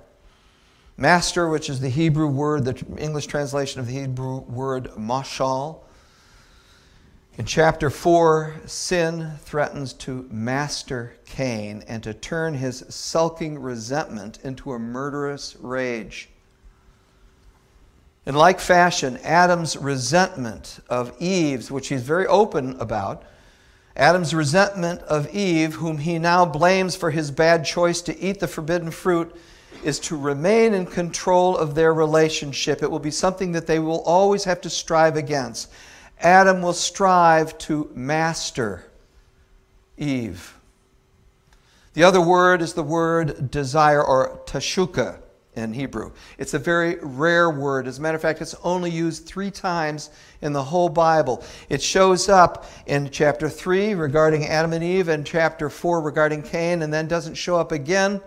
Master, 0.96 1.48
which 1.48 1.68
is 1.68 1.80
the 1.80 1.88
Hebrew 1.88 2.26
word, 2.26 2.64
the 2.64 2.84
English 2.98 3.26
translation 3.26 3.80
of 3.80 3.86
the 3.86 3.92
Hebrew 3.92 4.40
word 4.40 4.90
mashal, 4.96 5.84
in 7.36 7.46
chapter 7.46 7.90
4, 7.90 8.60
sin 8.66 9.32
threatens 9.40 9.92
to 9.94 10.28
master 10.30 11.16
Cain 11.24 11.82
and 11.88 12.00
to 12.04 12.14
turn 12.14 12.54
his 12.54 12.84
sulking 12.88 13.58
resentment 13.58 14.38
into 14.44 14.72
a 14.72 14.78
murderous 14.78 15.56
rage. 15.58 16.28
In 18.26 18.34
like 18.34 18.58
fashion, 18.58 19.18
Adam's 19.22 19.76
resentment 19.76 20.80
of 20.88 21.14
Eve's, 21.20 21.70
which 21.70 21.88
he's 21.88 22.02
very 22.02 22.26
open 22.26 22.80
about, 22.80 23.22
Adam's 23.96 24.34
resentment 24.34 25.02
of 25.02 25.32
Eve, 25.34 25.74
whom 25.74 25.98
he 25.98 26.18
now 26.18 26.44
blames 26.44 26.96
for 26.96 27.10
his 27.10 27.30
bad 27.30 27.64
choice 27.64 28.00
to 28.02 28.18
eat 28.18 28.40
the 28.40 28.48
forbidden 28.48 28.90
fruit, 28.90 29.34
is 29.84 30.00
to 30.00 30.16
remain 30.16 30.72
in 30.72 30.86
control 30.86 31.56
of 31.56 31.74
their 31.74 31.92
relationship. 31.92 32.82
It 32.82 32.90
will 32.90 32.98
be 32.98 33.10
something 33.10 33.52
that 33.52 33.66
they 33.66 33.78
will 33.78 34.00
always 34.02 34.44
have 34.44 34.60
to 34.62 34.70
strive 34.70 35.16
against. 35.16 35.70
Adam 36.20 36.62
will 36.62 36.72
strive 36.72 37.56
to 37.58 37.90
master 37.94 38.86
Eve. 39.98 40.56
The 41.92 42.02
other 42.02 42.20
word 42.20 42.62
is 42.62 42.72
the 42.72 42.82
word 42.82 43.50
desire 43.50 44.02
or 44.02 44.40
teshuka 44.46 45.18
in 45.56 45.72
Hebrew. 45.72 46.12
It's 46.38 46.54
a 46.54 46.58
very 46.58 46.98
rare 47.00 47.50
word. 47.50 47.86
As 47.86 47.98
a 47.98 48.02
matter 48.02 48.16
of 48.16 48.22
fact, 48.22 48.40
it's 48.40 48.54
only 48.64 48.90
used 48.90 49.26
three 49.26 49.50
times 49.50 50.10
in 50.42 50.52
the 50.52 50.62
whole 50.62 50.88
Bible. 50.88 51.44
It 51.68 51.82
shows 51.82 52.28
up 52.28 52.66
in 52.86 53.10
chapter 53.10 53.48
3 53.48 53.94
regarding 53.94 54.46
Adam 54.46 54.72
and 54.72 54.82
Eve 54.82 55.08
and 55.08 55.24
chapter 55.26 55.70
4 55.70 56.00
regarding 56.00 56.42
Cain, 56.42 56.82
and 56.82 56.92
then 56.92 57.06
doesn't 57.06 57.34
show 57.34 57.56
up 57.56 57.72
again 57.72 58.20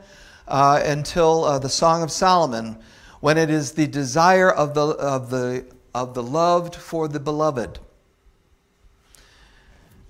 uh, 0.47 0.81
until 0.85 1.43
uh, 1.43 1.59
the 1.59 1.69
Song 1.69 2.03
of 2.03 2.11
Solomon 2.11 2.77
when 3.19 3.37
it 3.37 3.49
is 3.49 3.73
the 3.73 3.87
desire 3.87 4.51
of 4.51 4.73
the, 4.73 4.85
of, 4.85 5.29
the, 5.29 5.65
of 5.93 6.13
the 6.13 6.23
loved 6.23 6.75
for 6.75 7.07
the 7.07 7.19
beloved. 7.19 7.79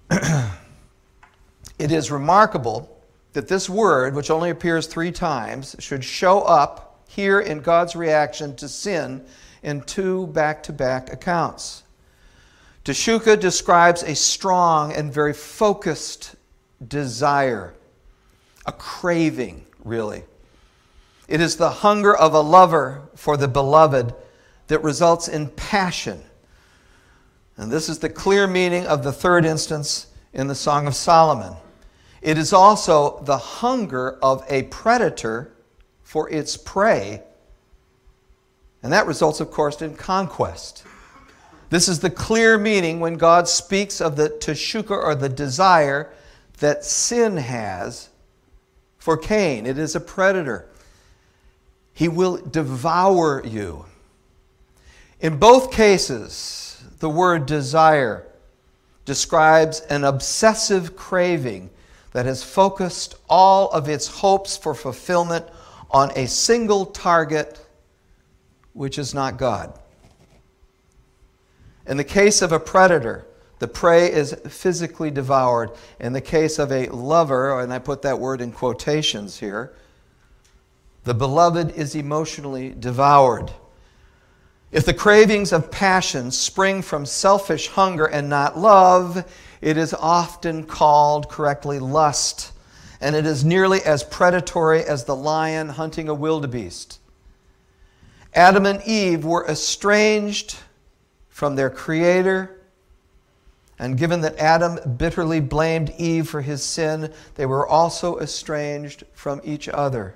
it 1.79 1.91
is 1.91 2.12
remarkable 2.12 2.93
that 3.33 3.47
this 3.47 3.69
word, 3.69 4.15
which 4.15 4.29
only 4.29 4.50
appears 4.50 4.88
three 4.88 5.12
times, 5.12 5.75
should 5.79 6.03
show 6.03 6.41
up 6.41 6.87
here 7.07 7.39
in 7.39 7.61
God's 7.61 7.95
reaction 7.95 8.55
to 8.57 8.67
sin 8.67 9.25
in 9.63 9.81
two 9.81 10.27
back 10.27 10.63
to 10.63 10.73
back 10.73 11.11
accounts. 11.11 11.83
Teshuka 12.85 13.39
describes 13.39 14.03
a 14.03 14.15
strong 14.15 14.93
and 14.93 15.13
very 15.13 15.33
focused 15.33 16.35
desire, 16.87 17.73
a 18.65 18.71
craving, 18.71 19.65
really. 19.83 20.23
It 21.27 21.41
is 21.41 21.57
the 21.57 21.69
hunger 21.69 22.15
of 22.15 22.33
a 22.33 22.39
lover 22.39 23.09
for 23.15 23.35
the 23.35 23.47
beloved 23.47 24.13
that 24.67 24.83
results 24.83 25.27
in 25.27 25.49
passion 25.49 26.23
and 27.57 27.71
this 27.71 27.89
is 27.89 27.97
the 27.99 28.09
clear 28.09 28.45
meaning 28.45 28.85
of 28.85 29.03
the 29.03 29.11
third 29.11 29.43
instance 29.43 30.07
in 30.31 30.47
the 30.47 30.55
Song 30.55 30.85
of 30.85 30.95
Solomon. 30.95 31.55
It 32.21 32.37
is 32.37 32.53
also 32.53 33.21
the 33.23 33.37
hunger 33.37 34.19
of 34.21 34.45
a 34.47 34.63
predator 34.63 35.51
for 36.07 36.29
its 36.29 36.55
prey. 36.55 37.21
And 38.81 38.93
that 38.93 39.07
results, 39.07 39.41
of 39.41 39.51
course, 39.51 39.81
in 39.81 39.93
conquest. 39.93 40.85
This 41.69 41.89
is 41.89 41.99
the 41.99 42.09
clear 42.09 42.57
meaning 42.57 43.01
when 43.01 43.15
God 43.15 43.49
speaks 43.49 43.99
of 43.99 44.15
the 44.15 44.29
teshuka 44.29 44.91
or 44.91 45.15
the 45.15 45.27
desire 45.27 46.09
that 46.59 46.85
sin 46.85 47.35
has 47.35 48.07
for 48.97 49.17
Cain. 49.17 49.65
It 49.65 49.77
is 49.77 49.97
a 49.97 49.99
predator. 49.99 50.69
He 51.93 52.07
will 52.07 52.37
devour 52.37 53.45
you. 53.45 53.83
In 55.19 55.37
both 55.37 55.73
cases, 55.73 56.81
the 56.99 57.09
word 57.09 57.45
desire 57.45 58.25
describes 59.03 59.81
an 59.81 60.05
obsessive 60.05 60.95
craving 60.95 61.69
that 62.13 62.25
has 62.25 62.45
focused 62.45 63.15
all 63.29 63.69
of 63.71 63.89
its 63.89 64.07
hopes 64.07 64.55
for 64.55 64.73
fulfillment 64.73 65.45
on 65.91 66.12
a 66.15 66.27
single 66.27 66.86
target, 66.86 67.65
which 68.74 68.98
is 68.98 69.13
not 69.13 69.38
God. 69.38 69.77
In 71.88 71.98
the 71.98 72.03
case 72.03 72.41
of 72.41 72.51
a 72.51 72.60
predator, 72.60 73.25
the 73.60 73.67
prey 73.67 74.12
is 74.12 74.34
physically 74.48 75.10
devoured. 75.10 75.72
In 76.00 76.13
the 76.13 76.22
case 76.22 76.60
of 76.60 76.72
a 76.72 76.88
lover, 76.89 77.60
and 77.60 77.74
I 77.74 77.79
put 77.79 78.01
that 78.03 78.20
word 78.20 78.41
in 78.41 78.51
quotations 78.51 79.39
here, 79.39 79.74
the 81.06 81.13
beloved 81.13 81.72
is 81.72 81.96
emotionally 81.96 82.75
devoured. 82.77 83.51
If 84.72 84.86
the 84.86 84.94
cravings 84.94 85.53
of 85.53 85.72
passion 85.72 86.29
spring 86.32 86.82
from 86.82 87.06
selfish 87.06 87.70
hunger 87.70 88.06
and 88.06 88.27
not 88.27 88.60
love, 88.60 89.25
it 89.62 89.77
is 89.77 89.94
often 89.94 90.65
called 90.65 91.29
correctly 91.29 91.79
lust, 91.79 92.51
and 92.99 93.15
it 93.15 93.25
is 93.25 93.43
nearly 93.43 93.81
as 93.81 94.03
predatory 94.03 94.83
as 94.83 95.03
the 95.03 95.15
lion 95.15 95.69
hunting 95.69 96.09
a 96.09 96.13
wildebeest. 96.13 96.99
Adam 98.33 98.65
and 98.65 98.81
Eve 98.83 99.25
were 99.25 99.47
estranged 99.47 100.57
from 101.29 101.55
their 101.55 101.69
Creator, 101.69 102.53
and 103.79 103.97
given 103.97 104.21
that 104.21 104.37
Adam 104.37 104.79
bitterly 104.97 105.39
blamed 105.39 105.93
Eve 105.97 106.27
for 106.27 106.41
his 106.41 106.63
sin, 106.63 107.13
they 107.35 107.45
were 107.45 107.67
also 107.67 108.19
estranged 108.19 109.03
from 109.13 109.39
each 109.43 109.69
other. 109.69 110.15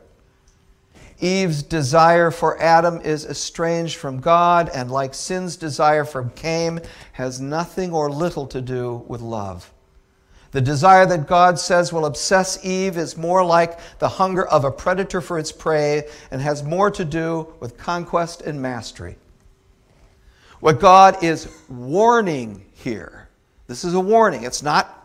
Eve's 1.20 1.62
desire 1.62 2.32
for 2.32 2.60
Adam 2.60 3.00
is 3.02 3.26
estranged 3.26 3.98
from 3.98 4.20
God, 4.20 4.70
and 4.74 4.90
like 4.90 5.14
sin's 5.14 5.56
desire 5.56 6.04
for 6.04 6.32
Cain, 6.36 6.82
has 7.14 7.40
nothing 7.40 7.94
or 7.94 8.10
little 8.10 8.48
to 8.48 8.60
do 8.60 9.04
with 9.08 9.22
love. 9.22 9.72
The 10.52 10.62
desire 10.62 11.06
that 11.06 11.28
God 11.28 11.58
says 11.58 11.94
will 11.94 12.06
obsess 12.06 12.64
Eve 12.66 12.98
is 12.98 13.16
more 13.18 13.44
like 13.44 13.80
the 14.00 14.10
hunger 14.10 14.46
of 14.48 14.66
a 14.66 14.72
predator 14.72 15.22
for 15.22 15.40
its 15.40 15.52
prey 15.52 16.08
and 16.30 16.42
has 16.42 16.62
more 16.62 16.92
to 16.92 17.06
do 17.06 17.54
with 17.60 17.78
conquest 17.78 18.42
and 18.42 18.62
mastery. 18.62 19.16
What 20.60 20.80
God 20.80 21.24
is 21.24 21.48
warning 21.70 22.66
here, 22.74 23.30
this 23.68 23.84
is 23.84 23.94
a 23.94 24.00
warning. 24.00 24.44
It's 24.44 24.62
not 24.62 24.98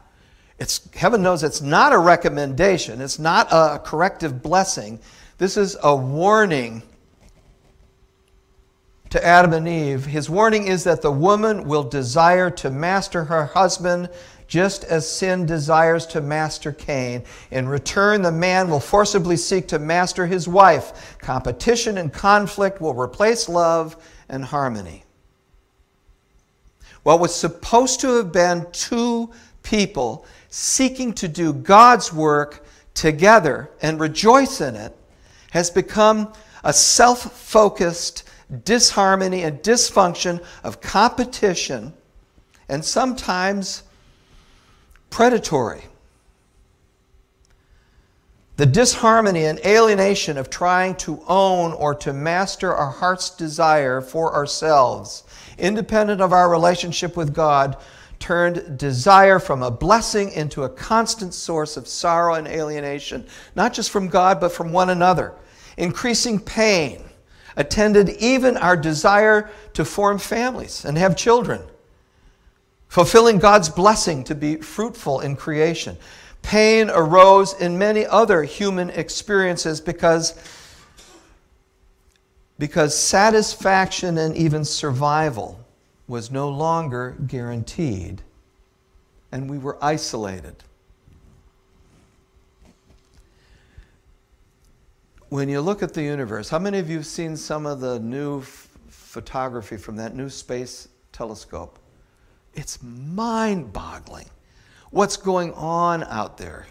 it's 0.58 0.88
heaven 0.94 1.22
knows 1.22 1.42
it's 1.42 1.60
not 1.60 1.92
a 1.92 1.98
recommendation. 1.98 3.00
It's 3.00 3.18
not 3.18 3.48
a 3.52 3.78
corrective 3.78 4.42
blessing. 4.42 4.98
This 5.38 5.56
is 5.56 5.76
a 5.82 5.94
warning 5.94 6.82
to 9.10 9.24
Adam 9.24 9.52
and 9.52 9.68
Eve. 9.68 10.06
His 10.06 10.30
warning 10.30 10.66
is 10.66 10.84
that 10.84 11.02
the 11.02 11.12
woman 11.12 11.64
will 11.64 11.82
desire 11.82 12.50
to 12.50 12.70
master 12.70 13.24
her 13.24 13.46
husband 13.46 14.08
just 14.46 14.84
as 14.84 15.10
sin 15.10 15.46
desires 15.46 16.06
to 16.06 16.20
master 16.20 16.72
Cain. 16.72 17.24
In 17.50 17.68
return, 17.68 18.22
the 18.22 18.32
man 18.32 18.70
will 18.70 18.80
forcibly 18.80 19.36
seek 19.36 19.68
to 19.68 19.78
master 19.78 20.26
his 20.26 20.46
wife. 20.46 21.18
Competition 21.18 21.98
and 21.98 22.12
conflict 22.12 22.80
will 22.80 22.94
replace 22.94 23.48
love 23.48 23.96
and 24.28 24.44
harmony. 24.44 25.04
What 27.02 27.20
was 27.20 27.34
supposed 27.34 28.00
to 28.00 28.16
have 28.16 28.32
been 28.32 28.66
two 28.72 29.30
people 29.62 30.26
seeking 30.48 31.12
to 31.14 31.28
do 31.28 31.52
God's 31.52 32.12
work 32.12 32.64
together 32.94 33.70
and 33.82 34.00
rejoice 34.00 34.60
in 34.60 34.74
it 34.74 34.96
has 35.50 35.70
become 35.70 36.32
a 36.64 36.72
self 36.72 37.32
focused 37.32 38.28
disharmony 38.64 39.42
and 39.42 39.60
dysfunction 39.60 40.42
of 40.62 40.80
competition 40.80 41.92
and 42.68 42.84
sometimes 42.84 43.82
predatory. 45.10 45.84
The 48.56 48.66
disharmony 48.66 49.44
and 49.44 49.58
alienation 49.66 50.38
of 50.38 50.48
trying 50.48 50.94
to 50.96 51.22
own 51.28 51.72
or 51.72 51.94
to 51.96 52.14
master 52.14 52.74
our 52.74 52.90
heart's 52.90 53.28
desire 53.28 54.00
for 54.00 54.34
ourselves, 54.34 55.24
independent 55.58 56.22
of 56.22 56.32
our 56.32 56.50
relationship 56.50 57.16
with 57.16 57.34
God, 57.34 57.76
turned 58.18 58.78
desire 58.78 59.38
from 59.38 59.62
a 59.62 59.70
blessing 59.70 60.32
into 60.32 60.64
a 60.64 60.70
constant 60.70 61.34
source 61.34 61.76
of 61.76 61.86
sorrow 61.86 62.34
and 62.34 62.48
alienation, 62.48 63.26
not 63.54 63.74
just 63.74 63.90
from 63.90 64.08
God, 64.08 64.40
but 64.40 64.52
from 64.52 64.72
one 64.72 64.88
another. 64.88 65.34
Increasing 65.76 66.40
pain 66.40 67.02
attended 67.56 68.08
even 68.08 68.56
our 68.56 68.76
desire 68.76 69.50
to 69.74 69.84
form 69.84 70.18
families 70.18 70.84
and 70.84 70.96
have 70.96 71.14
children, 71.16 71.60
fulfilling 72.88 73.38
God's 73.38 73.68
blessing 73.68 74.24
to 74.24 74.34
be 74.34 74.56
fruitful 74.56 75.20
in 75.20 75.36
creation. 75.36 75.96
Pain 76.42 76.90
arose 76.90 77.54
in 77.54 77.76
many 77.76 78.06
other 78.06 78.44
human 78.44 78.90
experiences 78.90 79.80
because, 79.80 80.34
because 82.58 82.96
satisfaction 82.96 84.18
and 84.18 84.36
even 84.36 84.64
survival 84.64 85.60
was 86.06 86.30
no 86.30 86.48
longer 86.48 87.16
guaranteed, 87.26 88.22
and 89.32 89.50
we 89.50 89.58
were 89.58 89.76
isolated. 89.82 90.54
When 95.28 95.48
you 95.48 95.60
look 95.60 95.82
at 95.82 95.92
the 95.92 96.02
universe, 96.02 96.48
how 96.48 96.60
many 96.60 96.78
of 96.78 96.88
you 96.88 96.98
have 96.98 97.06
seen 97.06 97.36
some 97.36 97.66
of 97.66 97.80
the 97.80 97.98
new 97.98 98.38
f- 98.38 98.68
photography 98.88 99.76
from 99.76 99.96
that 99.96 100.14
new 100.14 100.28
space 100.28 100.86
telescope? 101.10 101.80
It's 102.56 102.82
mind 102.82 103.72
boggling 103.72 104.28
what's 104.90 105.18
going 105.18 105.52
on 105.52 106.02
out 106.04 106.38
there. 106.38 106.66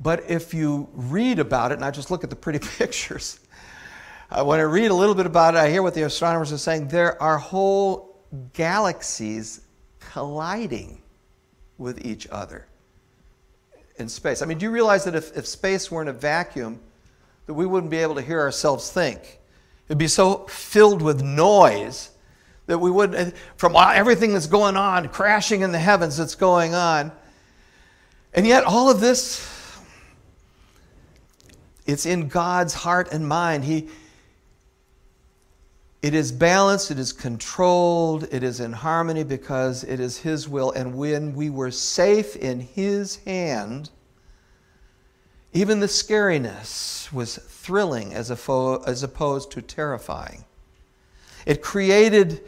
But 0.00 0.30
if 0.30 0.54
you 0.54 0.88
read 0.92 1.40
about 1.40 1.72
it, 1.72 1.74
and 1.74 1.84
I 1.84 1.90
just 1.90 2.12
look 2.12 2.22
at 2.22 2.30
the 2.30 2.36
pretty 2.36 2.60
pictures, 2.78 3.40
when 4.30 4.60
I 4.60 4.62
read 4.62 4.90
a 4.90 4.94
little 4.94 5.16
bit 5.16 5.26
about 5.26 5.54
it, 5.54 5.58
I 5.58 5.68
hear 5.68 5.82
what 5.82 5.94
the 5.94 6.02
astronomers 6.02 6.52
are 6.52 6.58
saying. 6.58 6.88
There 6.88 7.20
are 7.20 7.38
whole 7.38 8.16
galaxies 8.52 9.62
colliding 9.98 11.02
with 11.76 12.04
each 12.06 12.28
other 12.28 12.66
in 13.96 14.08
space. 14.08 14.42
I 14.42 14.46
mean, 14.46 14.58
do 14.58 14.64
you 14.66 14.70
realize 14.70 15.04
that 15.04 15.16
if, 15.16 15.36
if 15.36 15.46
space 15.46 15.90
were 15.90 16.02
in 16.02 16.08
a 16.08 16.12
vacuum, 16.12 16.78
that 17.46 17.54
we 17.54 17.66
wouldn't 17.66 17.90
be 17.90 17.96
able 17.96 18.14
to 18.14 18.22
hear 18.22 18.38
ourselves 18.40 18.92
think? 18.92 19.40
It'd 19.88 19.98
be 19.98 20.06
so 20.06 20.46
filled 20.46 21.02
with 21.02 21.22
noise 21.22 22.10
that 22.68 22.78
we 22.78 22.90
wouldn't, 22.90 23.34
from 23.56 23.74
everything 23.74 24.34
that's 24.34 24.46
going 24.46 24.76
on, 24.76 25.08
crashing 25.08 25.62
in 25.62 25.72
the 25.72 25.78
heavens 25.78 26.16
that's 26.16 26.34
going 26.34 26.74
on. 26.74 27.10
And 28.32 28.46
yet, 28.46 28.64
all 28.64 28.90
of 28.90 29.00
this, 29.00 29.44
it's 31.86 32.06
in 32.06 32.28
God's 32.28 32.74
heart 32.74 33.08
and 33.10 33.26
mind. 33.26 33.64
He, 33.64 33.88
it 36.02 36.14
is 36.14 36.30
balanced, 36.30 36.90
it 36.90 36.98
is 36.98 37.12
controlled, 37.12 38.28
it 38.30 38.42
is 38.42 38.60
in 38.60 38.74
harmony 38.74 39.24
because 39.24 39.82
it 39.82 39.98
is 39.98 40.18
His 40.18 40.46
will. 40.46 40.70
And 40.70 40.94
when 40.94 41.34
we 41.34 41.48
were 41.48 41.70
safe 41.70 42.36
in 42.36 42.60
His 42.60 43.16
hand, 43.24 43.88
even 45.54 45.80
the 45.80 45.86
scariness 45.86 47.10
was 47.14 47.36
thrilling 47.38 48.12
as, 48.12 48.30
as 48.30 49.02
opposed 49.02 49.50
to 49.52 49.62
terrifying. 49.62 50.44
It 51.46 51.62
created, 51.62 52.42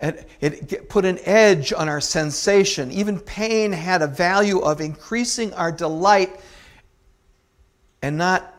it 0.00 0.88
put 0.88 1.04
an 1.04 1.18
edge 1.24 1.72
on 1.72 1.88
our 1.88 2.00
sensation. 2.00 2.90
Even 2.92 3.18
pain 3.18 3.72
had 3.72 4.00
a 4.00 4.06
value 4.06 4.60
of 4.60 4.80
increasing 4.80 5.52
our 5.54 5.72
delight 5.72 6.40
and 8.02 8.16
not 8.16 8.54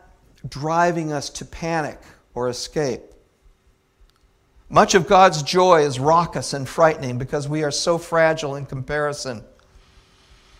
driving 0.48 1.12
us 1.12 1.30
to 1.30 1.44
panic 1.44 1.98
or 2.34 2.48
escape. 2.48 3.00
Much 4.68 4.94
of 4.94 5.08
God's 5.08 5.42
joy 5.42 5.82
is 5.82 5.98
raucous 5.98 6.52
and 6.52 6.68
frightening 6.68 7.18
because 7.18 7.48
we 7.48 7.64
are 7.64 7.70
so 7.70 7.98
fragile 7.98 8.56
in 8.56 8.66
comparison. 8.66 9.42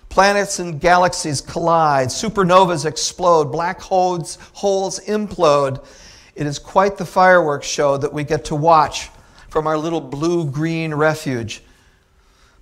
Planets 0.09 0.59
and 0.59 0.81
galaxies 0.81 1.41
collide, 1.41 2.09
supernovas 2.09 2.85
explode, 2.85 3.53
black 3.53 3.81
holes, 3.81 4.39
holes 4.55 4.99
implode. 5.01 5.87
It 6.35 6.47
is 6.47 6.59
quite 6.59 6.97
the 6.97 7.05
fireworks 7.05 7.69
show 7.69 7.97
that 7.99 8.13
we 8.13 8.25
get 8.25 8.47
to 8.47 8.57
watch 8.57 9.11
from 9.51 9.67
our 9.67 9.77
little 9.77 10.01
blue 10.01 10.47
green 10.51 10.95
refuge. 10.95 11.63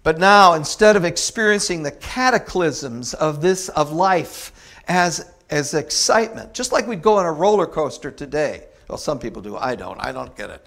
But 0.02 0.18
now, 0.18 0.54
instead 0.54 0.96
of 0.96 1.04
experiencing 1.04 1.82
the 1.82 1.90
cataclysms 1.90 3.14
of 3.14 3.40
this 3.40 3.68
of 3.68 3.92
life 3.92 4.52
as, 4.88 5.32
as 5.50 5.74
excitement, 5.74 6.54
just 6.54 6.72
like 6.72 6.86
we'd 6.86 7.02
go 7.02 7.18
on 7.18 7.26
a 7.26 7.32
roller 7.32 7.66
coaster 7.66 8.10
today. 8.10 8.64
Well, 8.88 8.98
some 8.98 9.18
people 9.18 9.42
do. 9.42 9.56
I 9.56 9.74
don't. 9.74 9.98
I 10.00 10.12
don't 10.12 10.34
get 10.34 10.50
it. 10.50 10.66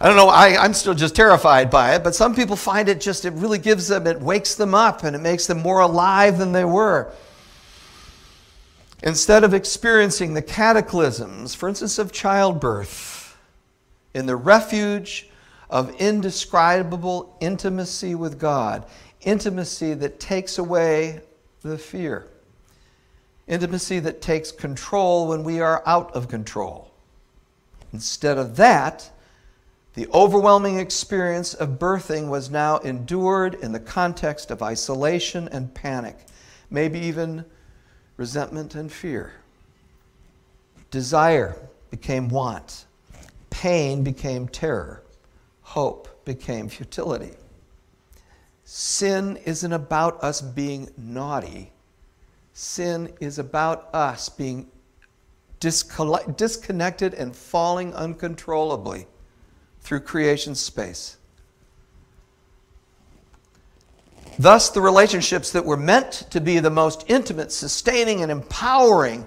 I 0.00 0.08
don't 0.08 0.16
know, 0.16 0.28
I, 0.28 0.62
I'm 0.62 0.74
still 0.74 0.92
just 0.92 1.14
terrified 1.14 1.70
by 1.70 1.94
it, 1.94 2.02
but 2.02 2.14
some 2.14 2.34
people 2.34 2.56
find 2.56 2.88
it 2.88 3.00
just, 3.00 3.24
it 3.24 3.32
really 3.34 3.58
gives 3.58 3.86
them, 3.88 4.06
it 4.08 4.20
wakes 4.20 4.56
them 4.56 4.74
up 4.74 5.04
and 5.04 5.14
it 5.14 5.20
makes 5.20 5.46
them 5.46 5.62
more 5.62 5.80
alive 5.80 6.36
than 6.36 6.52
they 6.52 6.64
were. 6.64 7.12
Instead 9.04 9.44
of 9.44 9.54
experiencing 9.54 10.34
the 10.34 10.42
cataclysms, 10.42 11.54
for 11.54 11.68
instance, 11.68 11.98
of 11.98 12.10
childbirth, 12.10 13.13
in 14.14 14.26
the 14.26 14.36
refuge 14.36 15.28
of 15.68 15.94
indescribable 16.00 17.36
intimacy 17.40 18.14
with 18.14 18.38
God, 18.38 18.86
intimacy 19.22 19.94
that 19.94 20.20
takes 20.20 20.58
away 20.58 21.20
the 21.62 21.76
fear, 21.76 22.28
intimacy 23.48 23.98
that 23.98 24.22
takes 24.22 24.52
control 24.52 25.28
when 25.28 25.42
we 25.42 25.60
are 25.60 25.82
out 25.84 26.14
of 26.14 26.28
control. 26.28 26.90
Instead 27.92 28.38
of 28.38 28.56
that, 28.56 29.10
the 29.94 30.08
overwhelming 30.08 30.78
experience 30.78 31.54
of 31.54 31.78
birthing 31.78 32.28
was 32.28 32.50
now 32.50 32.78
endured 32.78 33.54
in 33.54 33.72
the 33.72 33.80
context 33.80 34.50
of 34.50 34.62
isolation 34.62 35.48
and 35.48 35.72
panic, 35.72 36.18
maybe 36.70 36.98
even 36.98 37.44
resentment 38.16 38.74
and 38.74 38.92
fear. 38.92 39.32
Desire 40.90 41.56
became 41.90 42.28
want, 42.28 42.86
pain 43.64 44.02
became 44.02 44.46
terror, 44.46 45.02
hope 45.62 46.22
became 46.26 46.68
futility. 46.68 47.30
Sin 48.64 49.38
isn't 49.46 49.72
about 49.72 50.22
us 50.22 50.42
being 50.42 50.90
naughty. 50.98 51.72
Sin 52.52 53.10
is 53.20 53.38
about 53.38 53.88
us 53.94 54.28
being 54.28 54.70
disconnected 55.60 57.14
and 57.14 57.34
falling 57.34 57.94
uncontrollably 57.94 59.06
through 59.80 60.00
creation 60.00 60.54
space. 60.54 61.16
Thus, 64.38 64.68
the 64.68 64.82
relationships 64.82 65.52
that 65.52 65.64
were 65.64 65.78
meant 65.78 66.26
to 66.28 66.38
be 66.38 66.58
the 66.58 66.68
most 66.68 67.06
intimate, 67.08 67.50
sustaining, 67.50 68.20
and 68.20 68.30
empowering 68.30 69.26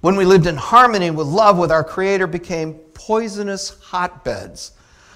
when 0.00 0.16
we 0.16 0.24
lived 0.24 0.48
in 0.48 0.56
harmony 0.56 1.12
with 1.12 1.28
love 1.28 1.56
with 1.56 1.70
our 1.70 1.84
Creator 1.84 2.26
became 2.26 2.80
poisonous 2.96 3.78
hotbeds 3.80 4.72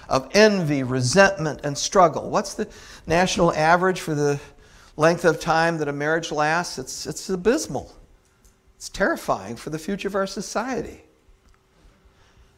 of 0.07 0.29
envy, 0.33 0.83
resentment, 0.83 1.61
and 1.63 1.77
struggle. 1.77 2.29
What's 2.29 2.53
the 2.53 2.69
national 3.07 3.53
average 3.53 3.99
for 3.99 4.13
the 4.13 4.39
length 4.97 5.25
of 5.25 5.39
time 5.39 5.77
that 5.79 5.87
a 5.87 5.93
marriage 5.93 6.31
lasts? 6.31 6.77
It's, 6.77 7.07
it's 7.07 7.29
abysmal. 7.29 7.91
It's 8.75 8.89
terrifying 8.89 9.55
for 9.55 9.71
the 9.71 9.79
future 9.79 10.07
of 10.07 10.15
our 10.15 10.27
society. 10.27 11.01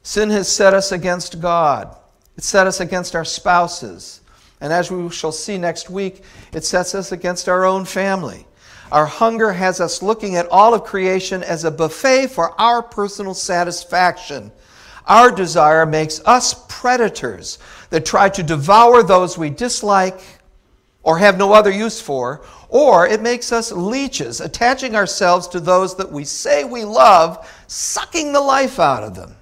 Sin 0.02 0.30
has 0.30 0.50
set 0.50 0.74
us 0.74 0.92
against 0.92 1.40
God, 1.40 1.96
it 2.36 2.44
set 2.44 2.68
us 2.68 2.80
against 2.82 3.16
our 3.16 3.26
spouses. 3.26 4.20
And 4.60 4.72
as 4.72 4.90
we 4.90 5.10
shall 5.10 5.34
see 5.34 5.58
next 5.58 5.90
week, 5.90 6.24
it 6.54 6.64
sets 6.64 6.96
us 6.96 7.12
against 7.12 7.50
our 7.50 7.66
own 7.66 7.84
family. 7.84 8.48
Our 8.94 9.06
hunger 9.06 9.52
has 9.52 9.82
us 9.82 10.02
looking 10.02 10.38
at 10.38 10.48
all 10.48 10.74
of 10.74 10.86
creation 10.86 11.44
as 11.44 11.66
a 11.66 11.72
buffet 11.72 12.28
for 12.28 12.60
our 12.62 12.82
personal 12.82 13.34
satisfaction. 13.34 14.52
Our 15.06 15.32
desire 15.32 15.86
makes 15.86 16.22
us 16.26 16.66
predators 16.68 17.60
that 17.90 18.06
try 18.06 18.30
to 18.30 18.44
devour 18.44 19.04
those 19.04 19.38
we 19.38 19.50
dislike 19.50 20.22
or 21.04 21.18
have 21.18 21.38
no 21.38 21.52
other 21.52 21.72
use 21.72 22.00
for, 22.00 22.42
or 22.70 23.06
it 23.06 23.22
makes 23.22 23.52
us 23.52 23.72
leeches, 23.72 24.40
attaching 24.40 24.96
ourselves 24.96 25.48
to 25.50 25.60
those 25.60 25.96
that 25.98 26.12
we 26.12 26.24
say 26.24 26.64
we 26.64 26.86
love, 26.86 27.48
sucking 27.68 28.32
the 28.32 28.40
life 28.40 28.80
out 28.80 29.04
of 29.04 29.14
them. 29.14 29.36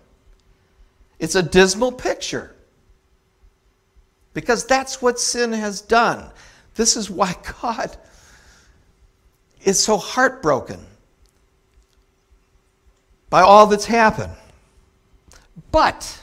It's 1.19 1.35
a 1.35 1.43
dismal 1.43 1.91
picture 1.91 2.55
because 4.33 4.65
that's 4.65 5.01
what 5.01 5.19
sin 5.19 5.53
has 5.53 5.81
done. 5.81 6.31
This 6.75 6.97
is 6.97 7.09
why 7.09 7.35
God 7.61 7.95
is 9.63 9.81
so 9.81 9.97
heartbroken 9.97 10.79
by 13.29 13.41
all 13.41 13.67
that's 13.67 13.85
happened. 13.85 14.33
But 15.71 16.21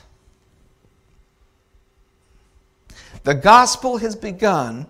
the 3.23 3.33
gospel 3.33 3.97
has 3.97 4.15
begun, 4.15 4.87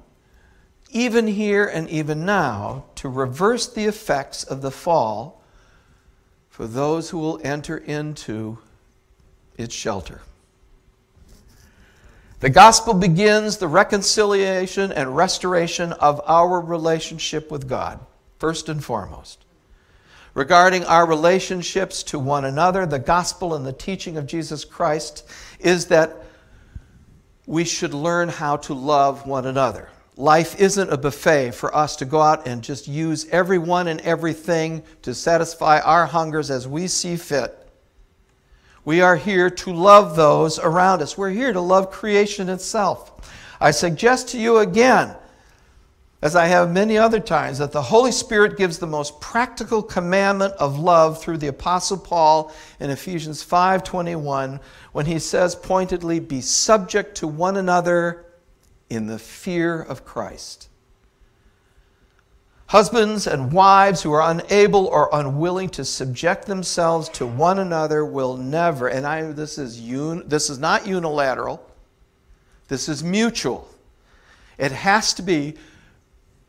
even 0.89 1.27
here 1.27 1.65
and 1.65 1.89
even 1.89 2.25
now, 2.25 2.85
to 2.95 3.09
reverse 3.09 3.67
the 3.67 3.85
effects 3.85 4.43
of 4.43 4.61
the 4.61 4.71
fall 4.71 5.41
for 6.49 6.67
those 6.67 7.09
who 7.09 7.19
will 7.19 7.39
enter 7.43 7.77
into 7.77 8.57
its 9.57 9.73
shelter. 9.73 10.21
The 12.41 12.49
gospel 12.49 12.93
begins 12.93 13.57
the 13.57 13.67
reconciliation 13.67 14.91
and 14.91 15.15
restoration 15.15 15.91
of 15.93 16.21
our 16.25 16.61
relationship 16.61 17.51
with 17.51 17.67
God, 17.67 17.99
first 18.37 18.69
and 18.69 18.83
foremost. 18.83 19.43
Regarding 20.33 20.85
our 20.85 21.05
relationships 21.05 22.03
to 22.03 22.19
one 22.19 22.45
another, 22.45 22.85
the 22.85 22.99
gospel 22.99 23.55
and 23.55 23.65
the 23.65 23.73
teaching 23.73 24.17
of 24.17 24.27
Jesus 24.27 24.63
Christ 24.63 25.27
is 25.59 25.87
that 25.87 26.23
we 27.45 27.63
should 27.63 27.93
learn 27.93 28.29
how 28.29 28.57
to 28.57 28.73
love 28.73 29.25
one 29.25 29.47
another. 29.47 29.89
Life 30.15 30.59
isn't 30.59 30.91
a 30.91 30.97
buffet 30.97 31.51
for 31.51 31.73
us 31.75 31.95
to 31.95 32.05
go 32.05 32.21
out 32.21 32.45
and 32.45 32.61
just 32.61 32.87
use 32.87 33.25
everyone 33.31 33.87
and 33.87 34.01
everything 34.01 34.83
to 35.01 35.15
satisfy 35.15 35.79
our 35.79 36.05
hungers 36.05 36.51
as 36.51 36.67
we 36.67 36.87
see 36.87 37.15
fit. 37.15 37.55
We 38.85 39.01
are 39.01 39.15
here 39.15 39.49
to 39.49 39.73
love 39.73 40.15
those 40.15 40.59
around 40.59 41.01
us. 41.01 41.17
We're 41.17 41.29
here 41.29 41.53
to 41.53 41.61
love 41.61 41.89
creation 41.89 42.49
itself. 42.49 43.31
I 43.59 43.71
suggest 43.71 44.29
to 44.29 44.39
you 44.39 44.57
again, 44.57 45.15
as 46.21 46.36
I 46.36 46.47
have 46.47 46.71
many 46.71 46.97
other 46.97 47.19
times, 47.19 47.60
that 47.60 47.71
the 47.71 47.82
Holy 47.82 48.12
Spirit 48.12 48.58
gives 48.58 48.77
the 48.77 48.88
most 48.88 49.21
practical 49.21 49.82
commandment 49.82 50.53
of 50.55 50.77
love 50.77 51.21
through 51.21 51.38
the 51.38 51.47
Apostle 51.47 51.97
Paul 51.97 52.51
in 52.79 52.89
Ephesians 52.89 53.41
5:21 53.41 54.60
when 54.91 55.05
he 55.05 55.17
says 55.17 55.55
pointedly, 55.55 56.19
"Be 56.19 56.41
subject 56.41 57.15
to 57.17 57.27
one 57.27 57.55
another 57.55 58.25
in 58.89 59.08
the 59.08 59.19
fear 59.19 59.82
of 59.82 60.03
Christ." 60.03 60.67
Husbands 62.67 63.25
and 63.25 63.51
wives 63.53 64.01
who 64.01 64.12
are 64.12 64.29
unable 64.29 64.86
or 64.88 65.10
unwilling 65.12 65.69
to 65.69 65.86
subject 65.86 66.45
themselves 66.45 67.10
to 67.10 67.25
one 67.25 67.58
another 67.58 68.05
will 68.05 68.36
never, 68.38 68.88
and 68.88 69.08
I, 69.08 69.32
this, 69.32 69.58
is 69.58 69.79
un, 69.79 70.23
this 70.27 70.49
is 70.49 70.60
not 70.60 70.86
unilateral, 70.86 71.63
this 72.67 72.89
is 72.89 73.03
mutual. 73.03 73.69
It 74.60 74.71
has 74.71 75.13
to 75.15 75.23
be 75.23 75.55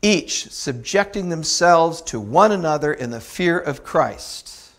each 0.03 0.51
subjecting 0.51 1.29
themselves 1.29 2.01
to 2.03 2.19
one 2.19 2.53
another 2.53 2.93
in 2.93 3.11
the 3.11 3.21
fear 3.21 3.59
of 3.59 3.85
Christ. 3.85 4.71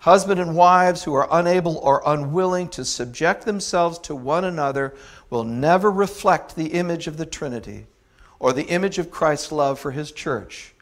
Husband 0.00 0.40
and 0.40 0.56
wives 0.56 1.04
who 1.04 1.14
are 1.14 1.28
unable 1.30 1.76
or 1.78 2.02
unwilling 2.04 2.68
to 2.70 2.84
subject 2.84 3.44
themselves 3.44 3.98
to 4.00 4.14
one 4.14 4.44
another 4.44 4.94
will 5.30 5.44
never 5.44 5.90
reflect 5.90 6.56
the 6.56 6.68
image 6.68 7.06
of 7.06 7.16
the 7.16 7.26
Trinity 7.26 7.86
or 8.40 8.52
the 8.52 8.66
image 8.66 8.98
of 8.98 9.12
Christ's 9.12 9.52
love 9.52 9.78
for 9.78 9.92
his 9.92 10.10
church. 10.10 10.74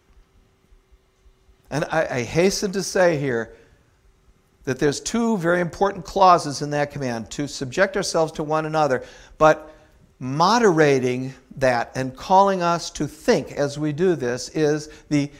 And 1.71 1.85
I, 1.85 2.07
I, 2.11 2.23
hasten 2.23 2.73
to 2.73 2.83
say 2.83 3.19
here 3.19 3.55
that 4.64 4.79
there's 4.79 5.01
two 5.01 5.37
very 5.37 5.61
important 5.61 6.05
clauses 6.05 6.62
in 6.62 6.71
that 6.71 6.90
command 6.90 7.31
to 7.33 7.47
subject 7.47 7.97
ourselves 7.97 8.33
to 8.33 8.43
one 8.43 8.64
another, 8.64 9.05
but 9.37 9.75
moderating 10.21 11.35
that 11.57 11.91
and 11.97 12.15
calling 12.15 12.63
us 12.63 12.91
to 12.91 13.09
think 13.09 13.51
as 13.53 13.79
we 13.79 13.93
do 13.93 14.15
this 14.15 14.51
is 14.51 14.89
the 15.09 15.31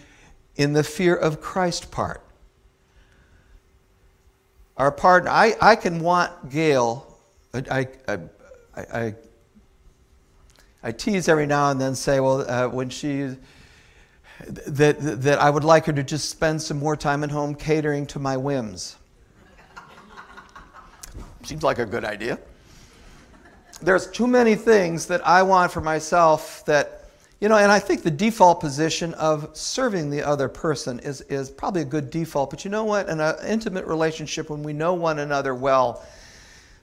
in 0.57 0.73
the 0.73 0.83
fear 0.83 1.15
of 1.15 1.41
Christ 1.41 1.91
part. 1.91 2.23
Our 4.77 4.91
partner, 4.91 5.31
I, 5.31 5.55
I 5.61 5.77
can 5.77 6.01
want 6.01 6.51
Gail, 6.51 7.19
I, 7.55 7.87
I, 8.09 8.19
I, 8.77 9.15
I 10.83 10.93
tease 10.93 11.29
every 11.29 11.47
now 11.47 11.71
and 11.71 11.81
then, 11.81 11.95
say, 11.95 12.21
well, 12.21 12.51
uh, 12.51 12.69
when 12.69 12.89
she, 12.89 13.37
that, 14.47 14.97
that 15.23 15.39
I 15.39 15.51
would 15.51 15.65
like 15.65 15.87
her 15.87 15.93
to 15.93 16.03
just 16.03 16.31
spend 16.31 16.63
some 16.63 16.79
more 16.79 16.97
time 16.97 17.23
at 17.25 17.31
home 17.31 17.55
catering 17.55 18.07
to 18.07 18.19
my 18.19 18.37
whims. 18.37 18.97
Seems 21.43 21.63
like 21.63 21.79
a 21.79 21.87
good 21.87 22.05
idea. 22.05 22.39
There's 23.83 24.11
too 24.11 24.27
many 24.27 24.55
things 24.55 25.07
that 25.07 25.27
I 25.27 25.43
want 25.43 25.73
for 25.73 25.81
myself 25.81 26.65
that, 26.67 27.05
you 27.41 27.49
know, 27.49 27.57
and 27.57 27.73
I 27.73 27.79
think 27.79 28.03
the 28.03 28.11
default 28.11 28.61
position 28.61 29.15
of 29.15 29.57
serving 29.57 30.11
the 30.11 30.23
other 30.23 30.49
person 30.49 30.99
is, 31.01 31.23
is 31.23 31.51
probably 31.51 31.83
a 31.83 31.87
good 31.87 32.11
default. 32.11 32.51
But 32.51 32.65
you 32.65 32.71
know 32.71 32.85
what? 32.85 33.09
In 33.09 33.21
an 33.21 33.37
intimate 33.47 33.87
relationship, 33.87 34.51
when 34.51 34.63
we 34.63 34.73
know 34.73 34.93
one 34.95 35.19
another 35.19 35.55
well, 35.55 36.05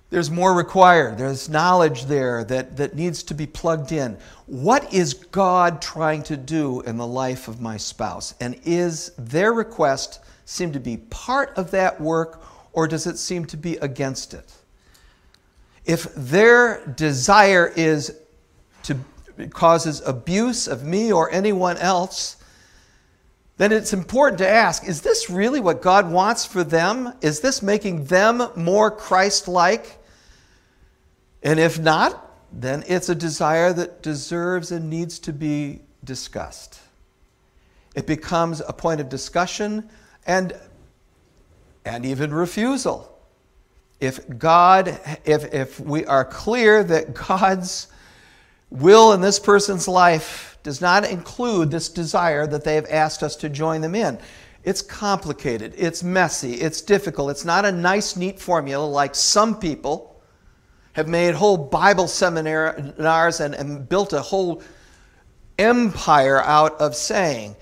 there's 0.09 0.31
more 0.31 0.53
required. 0.53 1.17
There's 1.17 1.49
knowledge 1.49 2.05
there 2.05 2.43
that, 2.45 2.77
that 2.77 2.95
needs 2.95 3.23
to 3.23 3.33
be 3.33 3.45
plugged 3.45 3.91
in. 3.91 4.17
What 4.45 4.93
is 4.93 5.13
God 5.13 5.81
trying 5.81 6.23
to 6.23 6.37
do 6.37 6.81
in 6.81 6.97
the 6.97 7.05
life 7.05 7.47
of 7.47 7.59
my 7.59 7.77
spouse? 7.77 8.33
And 8.39 8.59
is 8.63 9.11
their 9.17 9.51
request 9.51 10.21
seem 10.45 10.71
to 10.71 10.79
be 10.79 10.97
part 10.97 11.51
of 11.57 11.71
that 11.71 11.99
work 11.99 12.41
or 12.71 12.87
does 12.87 13.05
it 13.05 13.17
seem 13.17 13.45
to 13.45 13.57
be 13.57 13.75
against 13.77 14.33
it? 14.33 14.53
If 15.87 16.13
their 16.15 16.85
desire 16.85 17.71
is 17.75 18.13
to 18.83 18.99
causes 19.51 20.01
abuse 20.05 20.67
of 20.67 20.83
me 20.83 21.13
or 21.13 21.31
anyone 21.31 21.77
else, 21.77 22.35
then 23.55 23.71
it's 23.71 23.93
important 23.93 24.37
to 24.39 24.47
ask 24.47 24.87
is 24.87 25.01
this 25.01 25.29
really 25.29 25.61
what 25.61 25.81
God 25.81 26.11
wants 26.11 26.45
for 26.45 26.63
them? 26.63 27.13
Is 27.21 27.39
this 27.39 27.61
making 27.61 28.05
them 28.05 28.43
more 28.55 28.91
Christ 28.91 29.47
like? 29.47 29.97
And 31.41 31.57
if 31.59 31.79
not, 31.79 32.23
then 32.51 32.83
it's 32.87 33.07
a 33.07 33.15
desire 33.15 33.71
that 33.73 34.03
deserves 34.03 34.71
and 34.71 34.89
needs 34.89 35.19
to 35.19 35.31
be 35.31 35.81
discussed. 36.03 36.81
It 37.95 38.05
becomes 38.05 38.61
a 38.67 38.73
point 38.73 38.99
of 38.99 39.07
discussion 39.07 39.89
and, 40.25 40.53
and 41.85 42.05
even 42.05 42.33
refusal. 42.33 43.16
If 43.99 44.37
God, 44.37 44.99
if, 45.25 45.53
if 45.53 45.79
we 45.79 46.05
are 46.05 46.23
clear 46.23 46.83
that 46.83 47.13
God's 47.13 47.87
will 48.69 49.13
in 49.13 49.21
this 49.21 49.39
person's 49.39 49.87
life 49.87 50.57
does 50.63 50.81
not 50.81 51.09
include 51.09 51.71
this 51.71 51.89
desire 51.89 52.45
that 52.47 52.63
they 52.63 52.75
have 52.75 52.87
asked 52.89 53.23
us 53.23 53.35
to 53.37 53.49
join 53.49 53.81
them 53.81 53.95
in. 53.95 54.19
It's 54.63 54.81
complicated, 54.81 55.73
it's 55.77 56.03
messy, 56.03 56.55
it's 56.55 56.81
difficult. 56.81 57.31
It's 57.31 57.45
not 57.45 57.63
a 57.63 57.71
nice, 57.71 58.17
neat 58.17 58.39
formula 58.39 58.85
like 58.85 59.15
some 59.15 59.57
people 59.57 60.21
have 60.91 61.07
made 61.07 61.35
whole 61.35 61.57
Bible 61.57 62.07
seminars 62.07 63.39
and, 63.39 63.53
and 63.55 63.87
built 63.87 64.13
a 64.13 64.21
whole 64.21 64.61
empire 65.57 66.41
out 66.43 66.73
of 66.81 66.95
saying. 66.95 67.55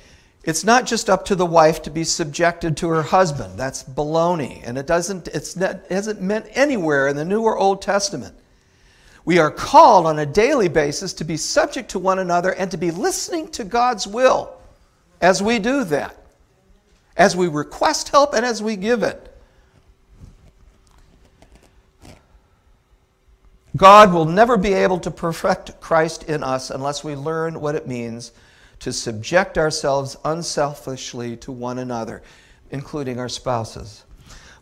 It's 0.45 0.63
not 0.63 0.85
just 0.85 1.09
up 1.09 1.25
to 1.25 1.35
the 1.35 1.45
wife 1.45 1.81
to 1.83 1.89
be 1.89 2.03
subjected 2.03 2.77
to 2.77 2.89
her 2.89 3.01
husband. 3.01 3.57
That's 3.57 3.83
baloney. 3.83 4.61
And 4.63 4.77
it 4.77 4.85
doesn't, 4.85 5.27
it's 5.29 5.55
not, 5.55 5.77
it 5.89 5.91
hasn't 5.91 6.21
meant 6.21 6.45
anywhere 6.51 7.07
in 7.07 7.15
the 7.15 7.25
New 7.25 7.41
or 7.41 7.57
Old 7.57 7.81
Testament. 7.81 8.35
We 9.25 9.39
are 9.39 9.49
called 9.49 10.05
on 10.05 10.19
a 10.19 10.25
daily 10.25 10.67
basis 10.67 11.13
to 11.13 11.23
be 11.23 11.35
subject 11.35 11.89
to 11.91 11.99
one 11.99 12.19
another 12.19 12.53
and 12.53 12.69
to 12.69 12.77
be 12.77 12.91
listening 12.91 13.47
to 13.49 13.63
God's 13.63 14.05
will 14.05 14.55
as 15.19 15.41
we 15.41 15.57
do 15.57 15.83
that, 15.85 16.15
as 17.17 17.35
we 17.35 17.47
request 17.47 18.09
help 18.09 18.35
and 18.35 18.45
as 18.45 18.61
we 18.61 18.75
give 18.75 19.01
it. 19.01 19.35
God 23.75 24.13
will 24.13 24.25
never 24.25 24.57
be 24.57 24.73
able 24.73 24.99
to 24.99 25.09
perfect 25.09 25.81
Christ 25.81 26.23
in 26.29 26.43
us 26.43 26.69
unless 26.69 27.03
we 27.03 27.15
learn 27.15 27.59
what 27.59 27.73
it 27.73 27.87
means 27.87 28.31
to 28.79 28.93
subject 28.93 29.57
ourselves 29.57 30.17
unselfishly 30.25 31.37
to 31.37 31.51
one 31.51 31.79
another, 31.79 32.21
including 32.71 33.19
our 33.19 33.29
spouses. 33.29 34.03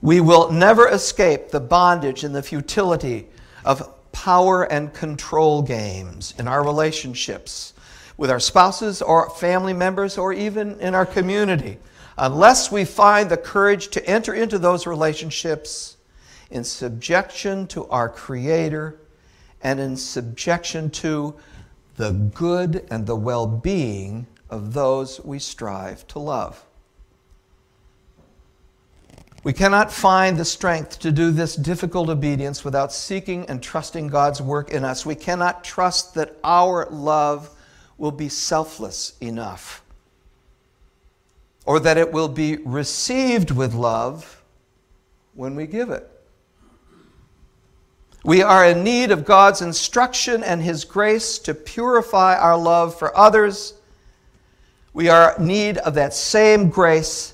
We 0.02 0.19
will 0.19 0.52
never 0.52 0.88
escape 0.89 1.49
the 1.49 1.60
bondage 1.60 2.23
and 2.23 2.36
the 2.36 2.43
futility 2.43 3.28
of 3.63 3.89
power 4.12 4.63
and 4.63 4.93
control 4.93 5.62
games 5.62 6.34
in 6.38 6.47
our 6.47 6.63
relationships 6.63 7.73
with 8.17 8.30
our 8.30 8.39
spouses 8.39 9.02
or 9.02 9.30
family 9.32 9.73
members 9.73 10.17
or 10.17 10.34
even 10.34 10.80
in 10.80 10.93
our 10.93 11.06
community 11.06 11.78
unless 12.17 12.71
we 12.71 12.86
find 12.86 13.30
the 13.30 13.38
courage 13.38 13.88
to 13.89 14.06
enter 14.08 14.34
into 14.34 14.60
those 14.60 14.86
relationships 14.86 15.97
in 16.52 16.63
subjection 16.63 17.65
to 17.67 17.88
our 17.88 18.08
Creator 18.08 18.99
and 19.63 19.80
in 19.80 19.97
subjection 19.97 20.89
to 20.89 21.34
the 21.95 22.12
good 22.12 22.86
and 22.89 23.06
the 23.06 23.15
well 23.15 23.47
being 23.47 24.27
of 24.49 24.73
those 24.73 25.19
we 25.21 25.39
strive 25.39 26.08
to 26.08 26.19
love. 26.19 26.63
We 29.43 29.51
cannot 29.51 29.91
find 29.91 30.38
the 30.38 30.45
strength 30.45 30.99
to 30.99 31.12
do 31.12 31.29
this 31.29 31.56
difficult 31.56 32.08
obedience 32.08 32.63
without 32.63 32.93
seeking 32.93 33.45
and 33.47 33.62
trusting 33.62 34.08
God's 34.08 34.41
work 34.41 34.71
in 34.71 34.86
us. 34.86 35.06
We 35.06 35.15
cannot 35.15 35.65
trust 35.65 36.13
that 36.13 36.38
our 36.45 36.88
love 36.89 37.49
will 37.97 38.12
be 38.12 38.29
selfless 38.29 39.17
enough 39.19 39.84
or 41.65 41.79
that 41.82 41.97
it 41.97 42.12
will 42.12 42.29
be 42.29 42.58
received 42.58 43.51
with 43.51 43.73
love 43.73 44.41
when 45.34 45.56
we 45.56 45.67
give 45.67 45.89
it. 45.89 46.10
We 48.24 48.42
are 48.42 48.66
in 48.66 48.84
need 48.84 49.12
of 49.12 49.26
God's 49.26 49.62
instruction 49.62 50.44
and 50.44 50.62
His 50.62 50.86
grace 50.86 51.38
to 51.40 51.54
purify 51.54 52.38
our 52.38 52.58
love 52.58 52.98
for 52.98 53.16
others. 53.18 53.74
We 54.94 55.10
are 55.10 55.36
in 55.38 55.48
need 55.48 55.78
of 55.80 55.96
that 55.96 56.14
same 56.14 56.70
grace 56.70 57.34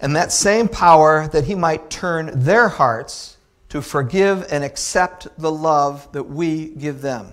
and 0.00 0.14
that 0.14 0.32
same 0.32 0.68
power 0.68 1.28
that 1.28 1.44
He 1.44 1.54
might 1.54 1.88
turn 1.88 2.30
their 2.34 2.68
hearts 2.68 3.38
to 3.70 3.80
forgive 3.80 4.46
and 4.50 4.62
accept 4.62 5.28
the 5.38 5.50
love 5.50 6.10
that 6.12 6.24
we 6.24 6.66
give 6.66 7.00
them. 7.00 7.32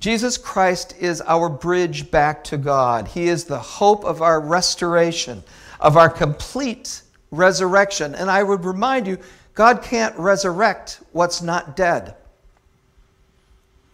Jesus 0.00 0.36
Christ 0.36 0.94
is 1.00 1.20
our 1.22 1.48
bridge 1.48 2.10
back 2.10 2.44
to 2.44 2.56
God. 2.56 3.08
He 3.08 3.28
is 3.28 3.44
the 3.44 3.58
hope 3.58 4.04
of 4.04 4.22
our 4.22 4.40
restoration, 4.40 5.42
of 5.80 5.96
our 5.96 6.08
complete 6.08 7.02
resurrection. 7.30 8.14
And 8.14 8.30
I 8.30 8.42
would 8.42 8.64
remind 8.64 9.06
you, 9.06 9.18
God 9.58 9.82
can't 9.82 10.16
resurrect 10.16 11.00
what's 11.10 11.42
not 11.42 11.74
dead. 11.74 12.14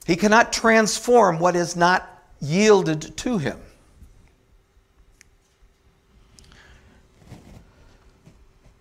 He 0.07 0.15
cannot 0.15 0.53
transform 0.53 1.39
what 1.39 1.57
is 1.57 1.75
not 1.75 2.23
yielded 2.39 3.17
to 3.17 3.39
him. 3.39 3.59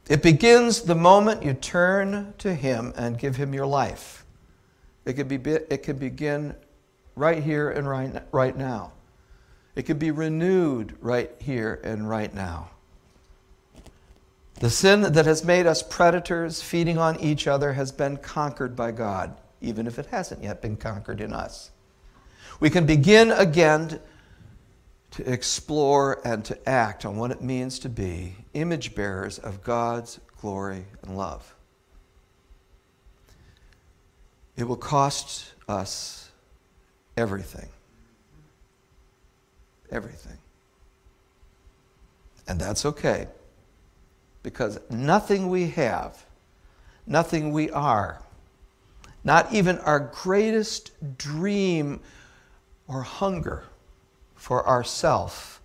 It 0.10 0.22
begins 0.22 0.82
the 0.82 0.94
moment 0.94 1.42
you 1.42 1.54
turn 1.54 2.34
to 2.40 2.54
him 2.54 2.92
and 2.98 3.18
give 3.18 3.38
him 3.38 3.54
your 3.54 3.66
life. 3.66 4.26
It 5.06 5.14
could, 5.14 5.30
be, 5.30 5.38
it 5.38 5.84
could 5.84 6.02
begin 6.02 6.54
right 7.16 7.42
here 7.42 7.70
and 7.70 7.88
right, 7.88 8.22
right 8.34 8.58
now. 8.58 8.92
It 9.78 9.84
could 9.84 10.00
be 10.00 10.12
renewed 10.12 10.98
right 11.00 11.32
here 11.40 11.80
and 11.82 12.10
right 12.10 12.34
now. 12.34 12.72
The 14.64 14.70
sin 14.70 15.02
that 15.02 15.26
has 15.26 15.44
made 15.44 15.68
us 15.68 15.84
predators, 15.84 16.62
feeding 16.62 16.98
on 16.98 17.20
each 17.20 17.48
other, 17.48 17.74
has 17.74 17.92
been 17.92 18.16
conquered 18.16 18.78
by 18.78 18.92
God, 18.92 19.36
even 19.60 19.88
if 19.88 20.00
it 20.00 20.06
hasn't 20.06 20.42
yet 20.42 20.62
been 20.62 20.78
conquered 20.78 21.20
in 21.20 21.34
us. 21.34 21.72
We 22.62 22.70
can 22.70 22.86
begin 22.86 23.32
again 23.32 24.00
to 25.12 25.30
explore 25.30 26.22
and 26.24 26.46
to 26.46 26.58
act 26.70 27.04
on 27.04 27.18
what 27.18 27.30
it 27.30 27.42
means 27.42 27.78
to 27.80 27.90
be 27.90 28.38
image 28.54 28.96
bearers 28.96 29.38
of 29.38 29.62
God's 29.66 30.22
glory 30.40 30.86
and 31.02 31.18
love. 31.18 31.54
It 34.56 34.64
will 34.64 34.78
cost 34.78 35.52
us 35.68 36.32
everything. 37.18 37.68
Everything. 39.92 40.38
And 42.48 42.62
that's 42.62 42.86
okay 42.86 43.28
because 44.44 44.80
nothing 44.90 45.50
we 45.50 45.70
have, 45.70 46.26
nothing 47.08 47.52
we 47.52 47.72
are, 47.72 48.22
not 49.24 49.52
even 49.54 49.80
our 49.80 50.00
greatest 50.00 50.92
dream 51.18 52.02
or 52.88 53.02
hunger 53.02 53.64
for 54.36 54.68
ourself, 54.68 55.62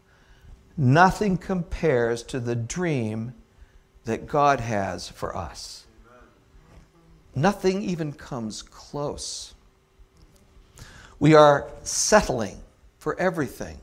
nothing 0.76 1.36
compares 1.36 2.22
to 2.22 2.38
the 2.38 2.54
dream 2.54 3.34
that 4.04 4.26
God 4.26 4.60
has 4.60 5.08
for 5.08 5.36
us. 5.36 5.84
Nothing 7.34 7.82
even 7.82 8.12
comes 8.12 8.62
close. 8.62 9.54
We 11.20 11.34
are 11.34 11.68
settling 11.82 12.58
for 12.98 13.18
everything. 13.18 13.78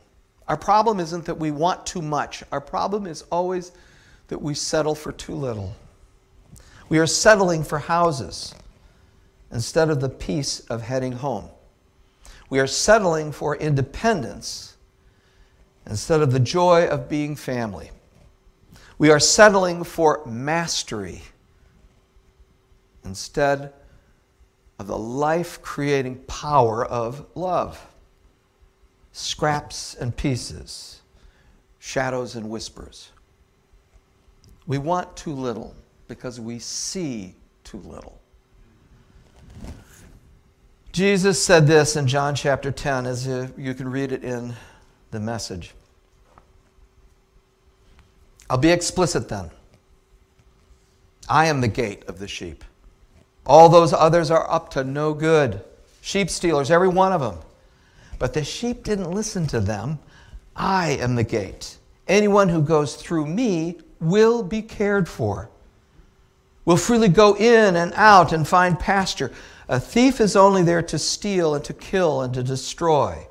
Our 0.48 0.58
problem 0.58 1.00
isn't 1.00 1.26
that 1.26 1.38
we 1.38 1.52
want 1.52 1.86
too 1.86 2.02
much. 2.02 2.44
Our 2.52 2.62
problem 2.62 3.06
is 3.06 3.24
always 3.32 3.72
that 4.28 4.42
we 4.42 4.54
settle 4.54 4.96
for 4.96 5.12
too 5.12 5.36
little. 5.36 5.76
We 6.90 7.00
are 7.00 7.08
settling 7.08 7.64
for 7.64 7.80
houses 7.80 8.54
instead 9.52 9.90
of 9.90 10.02
the 10.02 10.10
peace 10.10 10.60
of 10.62 10.82
heading 10.82 11.14
home. 11.14 11.50
We 12.50 12.60
are 12.60 12.68
settling 12.68 13.32
for 13.32 13.56
independence 13.56 14.76
instead 15.86 16.22
of 16.22 16.32
the 16.32 16.40
joy 16.40 16.88
of 16.88 17.10
being 17.10 17.36
family. 17.36 17.92
We 18.98 19.10
are 19.10 19.20
settling 19.20 19.84
for 19.84 20.22
mastery 20.26 21.22
instead 23.04 23.74
of 24.80 24.88
the 24.88 24.98
life 24.98 25.62
creating 25.62 26.24
power 26.28 26.86
of 26.86 27.26
love. 27.36 27.86
Scraps 29.12 29.96
and 29.96 30.16
pieces, 30.16 31.02
shadows 31.80 32.36
and 32.36 32.50
whispers. 32.50 33.12
We 34.68 34.78
want 34.78 35.16
too 35.16 35.34
little 35.34 35.76
because 36.08 36.40
we 36.40 36.60
see 36.60 37.36
too 37.64 37.80
little. 37.80 38.20
Jesus 40.92 41.44
said 41.44 41.68
this 41.68 41.96
in 41.96 42.08
John 42.08 42.36
chapter 42.36 42.72
10, 42.72 43.06
as 43.06 43.28
you 43.28 43.74
can 43.74 43.90
read 43.90 44.12
it 44.12 44.24
in 44.24 44.54
the 45.12 45.20
message. 45.20 45.74
I'll 48.50 48.58
be 48.58 48.70
explicit 48.70 49.28
then. 49.28 49.52
I 51.28 51.48
am 51.48 51.60
the 51.62 51.68
gate 51.68 52.04
of 52.08 52.20
the 52.20 52.28
sheep. 52.28 52.64
All 53.46 53.68
those 53.70 53.92
others 53.94 54.32
are 54.32 54.50
up 54.50 54.70
to 54.72 54.84
no 54.84 55.14
good. 55.14 55.62
Sheep 56.02 56.30
stealers, 56.30 56.72
every 56.72 56.88
one 56.88 57.12
of 57.12 57.22
them. 57.22 57.40
But 58.18 58.34
the 58.34 58.44
sheep 58.44 58.84
didn't 58.84 59.12
listen 59.12 59.48
to 59.48 59.60
them. 59.60 60.00
I 60.56 60.92
am 60.92 61.16
the 61.16 61.24
gate. 61.24 61.78
Anyone 62.08 62.50
who 62.50 62.62
goes 62.62 62.96
through 62.96 63.26
me 63.26 63.80
will 64.00 64.44
be 64.44 64.62
cared 64.62 65.08
for, 65.08 65.50
will 66.66 66.78
freely 66.78 67.10
go 67.10 67.36
in 67.36 67.76
and 67.76 67.94
out 67.96 68.32
and 68.34 68.48
find 68.48 68.80
pasture. 68.80 69.32
A 69.68 69.80
thief 69.80 70.20
is 70.20 70.36
only 70.36 70.64
there 70.64 70.82
to 70.84 71.00
steal 71.00 71.56
and 71.56 71.64
to 71.66 71.74
kill 71.74 72.22
and 72.22 72.34
to 72.34 72.44
destroy. 72.44 73.28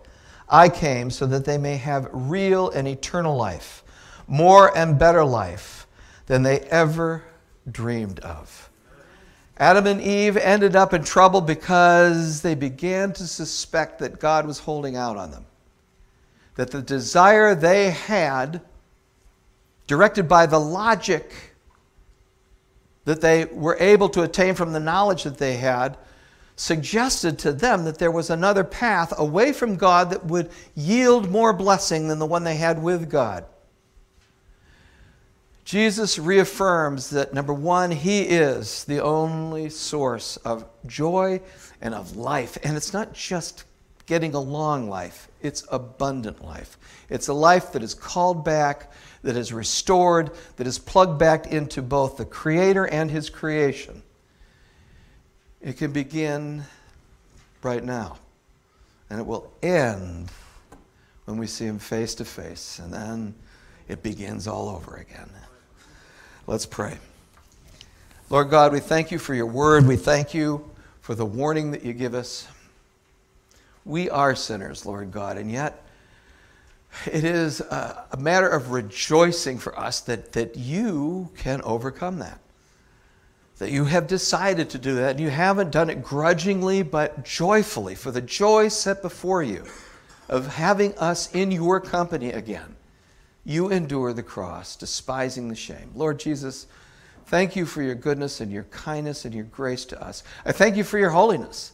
I 0.48 0.68
came 0.68 1.10
so 1.10 1.26
that 1.26 1.44
they 1.44 1.58
may 1.58 1.76
have 1.76 2.08
real 2.12 2.70
and 2.70 2.86
eternal 2.86 3.36
life, 3.36 3.82
more 4.26 4.76
and 4.76 4.98
better 4.98 5.24
life 5.24 5.86
than 6.26 6.42
they 6.42 6.60
ever 6.60 7.24
dreamed 7.70 8.20
of. 8.20 8.70
Adam 9.56 9.86
and 9.86 10.00
Eve 10.00 10.36
ended 10.36 10.74
up 10.74 10.92
in 10.92 11.04
trouble 11.04 11.40
because 11.40 12.42
they 12.42 12.54
began 12.54 13.12
to 13.12 13.26
suspect 13.26 14.00
that 14.00 14.18
God 14.18 14.46
was 14.46 14.58
holding 14.58 14.96
out 14.96 15.16
on 15.16 15.30
them. 15.30 15.46
That 16.56 16.72
the 16.72 16.82
desire 16.82 17.54
they 17.54 17.90
had 17.90 18.60
directed 19.86 20.28
by 20.28 20.46
the 20.46 20.60
logic 20.60 21.32
that 23.04 23.20
they 23.20 23.44
were 23.46 23.76
able 23.80 24.08
to 24.08 24.22
attain 24.22 24.54
from 24.54 24.72
the 24.72 24.80
knowledge 24.80 25.24
that 25.24 25.38
they 25.38 25.56
had, 25.56 25.96
suggested 26.56 27.38
to 27.38 27.52
them 27.52 27.84
that 27.84 27.98
there 27.98 28.10
was 28.10 28.30
another 28.30 28.64
path 28.64 29.12
away 29.18 29.52
from 29.52 29.76
God 29.76 30.10
that 30.10 30.24
would 30.24 30.50
yield 30.74 31.30
more 31.30 31.52
blessing 31.52 32.08
than 32.08 32.18
the 32.18 32.26
one 32.26 32.44
they 32.44 32.56
had 32.56 32.82
with 32.82 33.10
God. 33.10 33.44
Jesus 35.64 36.18
reaffirms 36.18 37.10
that 37.10 37.32
number 37.32 37.52
one, 37.52 37.90
He 37.90 38.22
is 38.22 38.84
the 38.84 39.02
only 39.02 39.70
source 39.70 40.36
of 40.38 40.66
joy 40.86 41.40
and 41.80 41.94
of 41.94 42.16
life. 42.16 42.58
And 42.62 42.76
it's 42.76 42.92
not 42.92 43.14
just 43.14 43.64
getting 44.06 44.34
a 44.34 44.40
long 44.40 44.88
life, 44.88 45.28
it's 45.40 45.64
abundant 45.70 46.44
life. 46.44 46.78
It's 47.08 47.28
a 47.28 47.34
life 47.34 47.72
that 47.72 47.82
is 47.82 47.94
called 47.94 48.44
back, 48.44 48.92
that 49.22 49.36
is 49.36 49.52
restored, 49.52 50.30
that 50.56 50.66
is 50.66 50.78
plugged 50.78 51.18
back 51.18 51.46
into 51.46 51.82
both 51.82 52.16
the 52.16 52.24
Creator 52.24 52.86
and 52.86 53.10
His 53.10 53.30
creation. 53.30 54.02
It 55.60 55.78
can 55.78 55.92
begin 55.92 56.64
right 57.62 57.82
now, 57.82 58.18
and 59.08 59.18
it 59.18 59.26
will 59.26 59.50
end 59.62 60.30
when 61.24 61.38
we 61.38 61.46
see 61.46 61.64
Him 61.64 61.78
face 61.78 62.14
to 62.16 62.24
face, 62.24 62.78
and 62.78 62.92
then 62.92 63.34
it 63.88 64.02
begins 64.02 64.46
all 64.46 64.68
over 64.68 64.96
again. 64.96 65.30
Let's 66.46 66.66
pray. 66.66 66.98
Lord 68.28 68.50
God, 68.50 68.72
we 68.72 68.80
thank 68.80 69.10
you 69.10 69.18
for 69.18 69.34
your 69.34 69.46
word. 69.46 69.86
We 69.86 69.96
thank 69.96 70.34
you 70.34 70.70
for 71.00 71.14
the 71.14 71.24
warning 71.24 71.70
that 71.70 71.84
you 71.84 71.92
give 71.92 72.14
us. 72.14 72.46
We 73.84 74.08
are 74.08 74.34
sinners, 74.34 74.86
Lord 74.86 75.12
God, 75.12 75.36
and 75.36 75.50
yet 75.50 75.84
it 77.06 77.24
is 77.24 77.60
a, 77.60 78.16
matter 78.18 78.48
of 78.48 78.70
rejoicing 78.70 79.58
for 79.58 79.78
us 79.78 80.00
that, 80.02 80.32
that 80.32 80.56
you 80.56 81.30
can 81.36 81.60
overcome 81.62 82.18
that. 82.20 82.38
That 83.58 83.70
you 83.70 83.84
have 83.84 84.06
decided 84.06 84.70
to 84.70 84.78
do 84.78 84.94
that, 84.96 85.12
and 85.12 85.20
you 85.20 85.30
haven't 85.30 85.70
done 85.70 85.90
it 85.90 86.02
grudgingly, 86.02 86.82
but 86.82 87.24
joyfully, 87.24 87.94
for 87.94 88.10
the 88.10 88.20
joy 88.20 88.68
set 88.68 89.02
before 89.02 89.42
you 89.42 89.64
of 90.28 90.46
having 90.46 90.96
us 90.98 91.32
in 91.34 91.50
your 91.50 91.80
company 91.80 92.30
again. 92.30 92.76
You 93.44 93.70
endure 93.70 94.12
the 94.12 94.22
cross, 94.22 94.74
despising 94.74 95.48
the 95.48 95.54
shame. 95.54 95.90
Lord 95.94 96.18
Jesus, 96.18 96.66
thank 97.26 97.54
you 97.54 97.66
for 97.66 97.82
your 97.82 97.94
goodness 97.94 98.40
and 98.40 98.50
your 98.50 98.64
kindness 98.64 99.24
and 99.24 99.34
your 99.34 99.44
grace 99.44 99.84
to 99.86 100.02
us. 100.02 100.24
I 100.46 100.52
thank 100.52 100.76
you 100.76 100.84
for 100.84 100.98
your 100.98 101.10
holiness. 101.10 101.73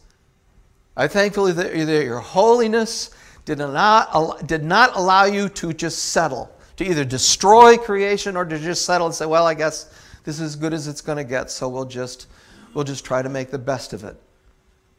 I 0.95 1.07
thankfully 1.07 1.53
that 1.53 1.75
your 1.75 2.19
holiness 2.19 3.11
did 3.45 3.59
not, 3.59 4.47
did 4.47 4.63
not 4.63 4.95
allow 4.95 5.25
you 5.25 5.49
to 5.49 5.73
just 5.73 6.05
settle, 6.05 6.53
to 6.77 6.85
either 6.85 7.05
destroy 7.05 7.77
creation 7.77 8.35
or 8.35 8.45
to 8.45 8.59
just 8.59 8.85
settle 8.85 9.07
and 9.07 9.15
say, 9.15 9.25
well, 9.25 9.47
I 9.47 9.53
guess 9.53 9.93
this 10.23 10.35
is 10.35 10.41
as 10.41 10.55
good 10.55 10.73
as 10.73 10.87
it's 10.87 11.01
going 11.01 11.17
to 11.17 11.23
get, 11.23 11.49
so 11.49 11.67
we'll 11.69 11.85
just, 11.85 12.27
we'll 12.73 12.83
just 12.83 13.05
try 13.05 13.21
to 13.21 13.29
make 13.29 13.51
the 13.51 13.57
best 13.57 13.93
of 13.93 14.03
it. 14.03 14.15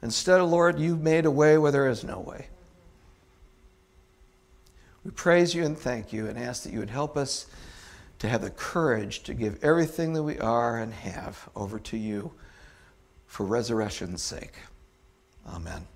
Instead, 0.03 0.41
Lord, 0.43 0.79
you 0.79 0.97
made 0.97 1.27
a 1.27 1.31
way 1.31 1.59
where 1.59 1.71
there 1.71 1.89
is 1.89 2.03
no 2.03 2.19
way. 2.19 2.47
We 5.05 5.11
praise 5.11 5.55
you 5.55 5.65
and 5.65 5.79
thank 5.79 6.13
you 6.13 6.27
and 6.27 6.39
ask 6.39 6.63
that 6.63 6.73
you 6.73 6.79
would 6.79 6.91
help 6.91 7.17
us 7.17 7.47
to 8.19 8.29
have 8.29 8.43
the 8.43 8.51
courage 8.51 9.23
to 9.25 9.35
give 9.35 9.63
everything 9.63 10.13
that 10.13 10.23
we 10.23 10.39
are 10.39 10.79
and 10.79 10.93
have 10.93 11.49
over 11.55 11.79
to 11.81 11.97
you 11.97 12.33
for 13.27 13.45
resurrection's 13.45 14.23
sake. 14.23 14.55
Amen. 15.47 15.92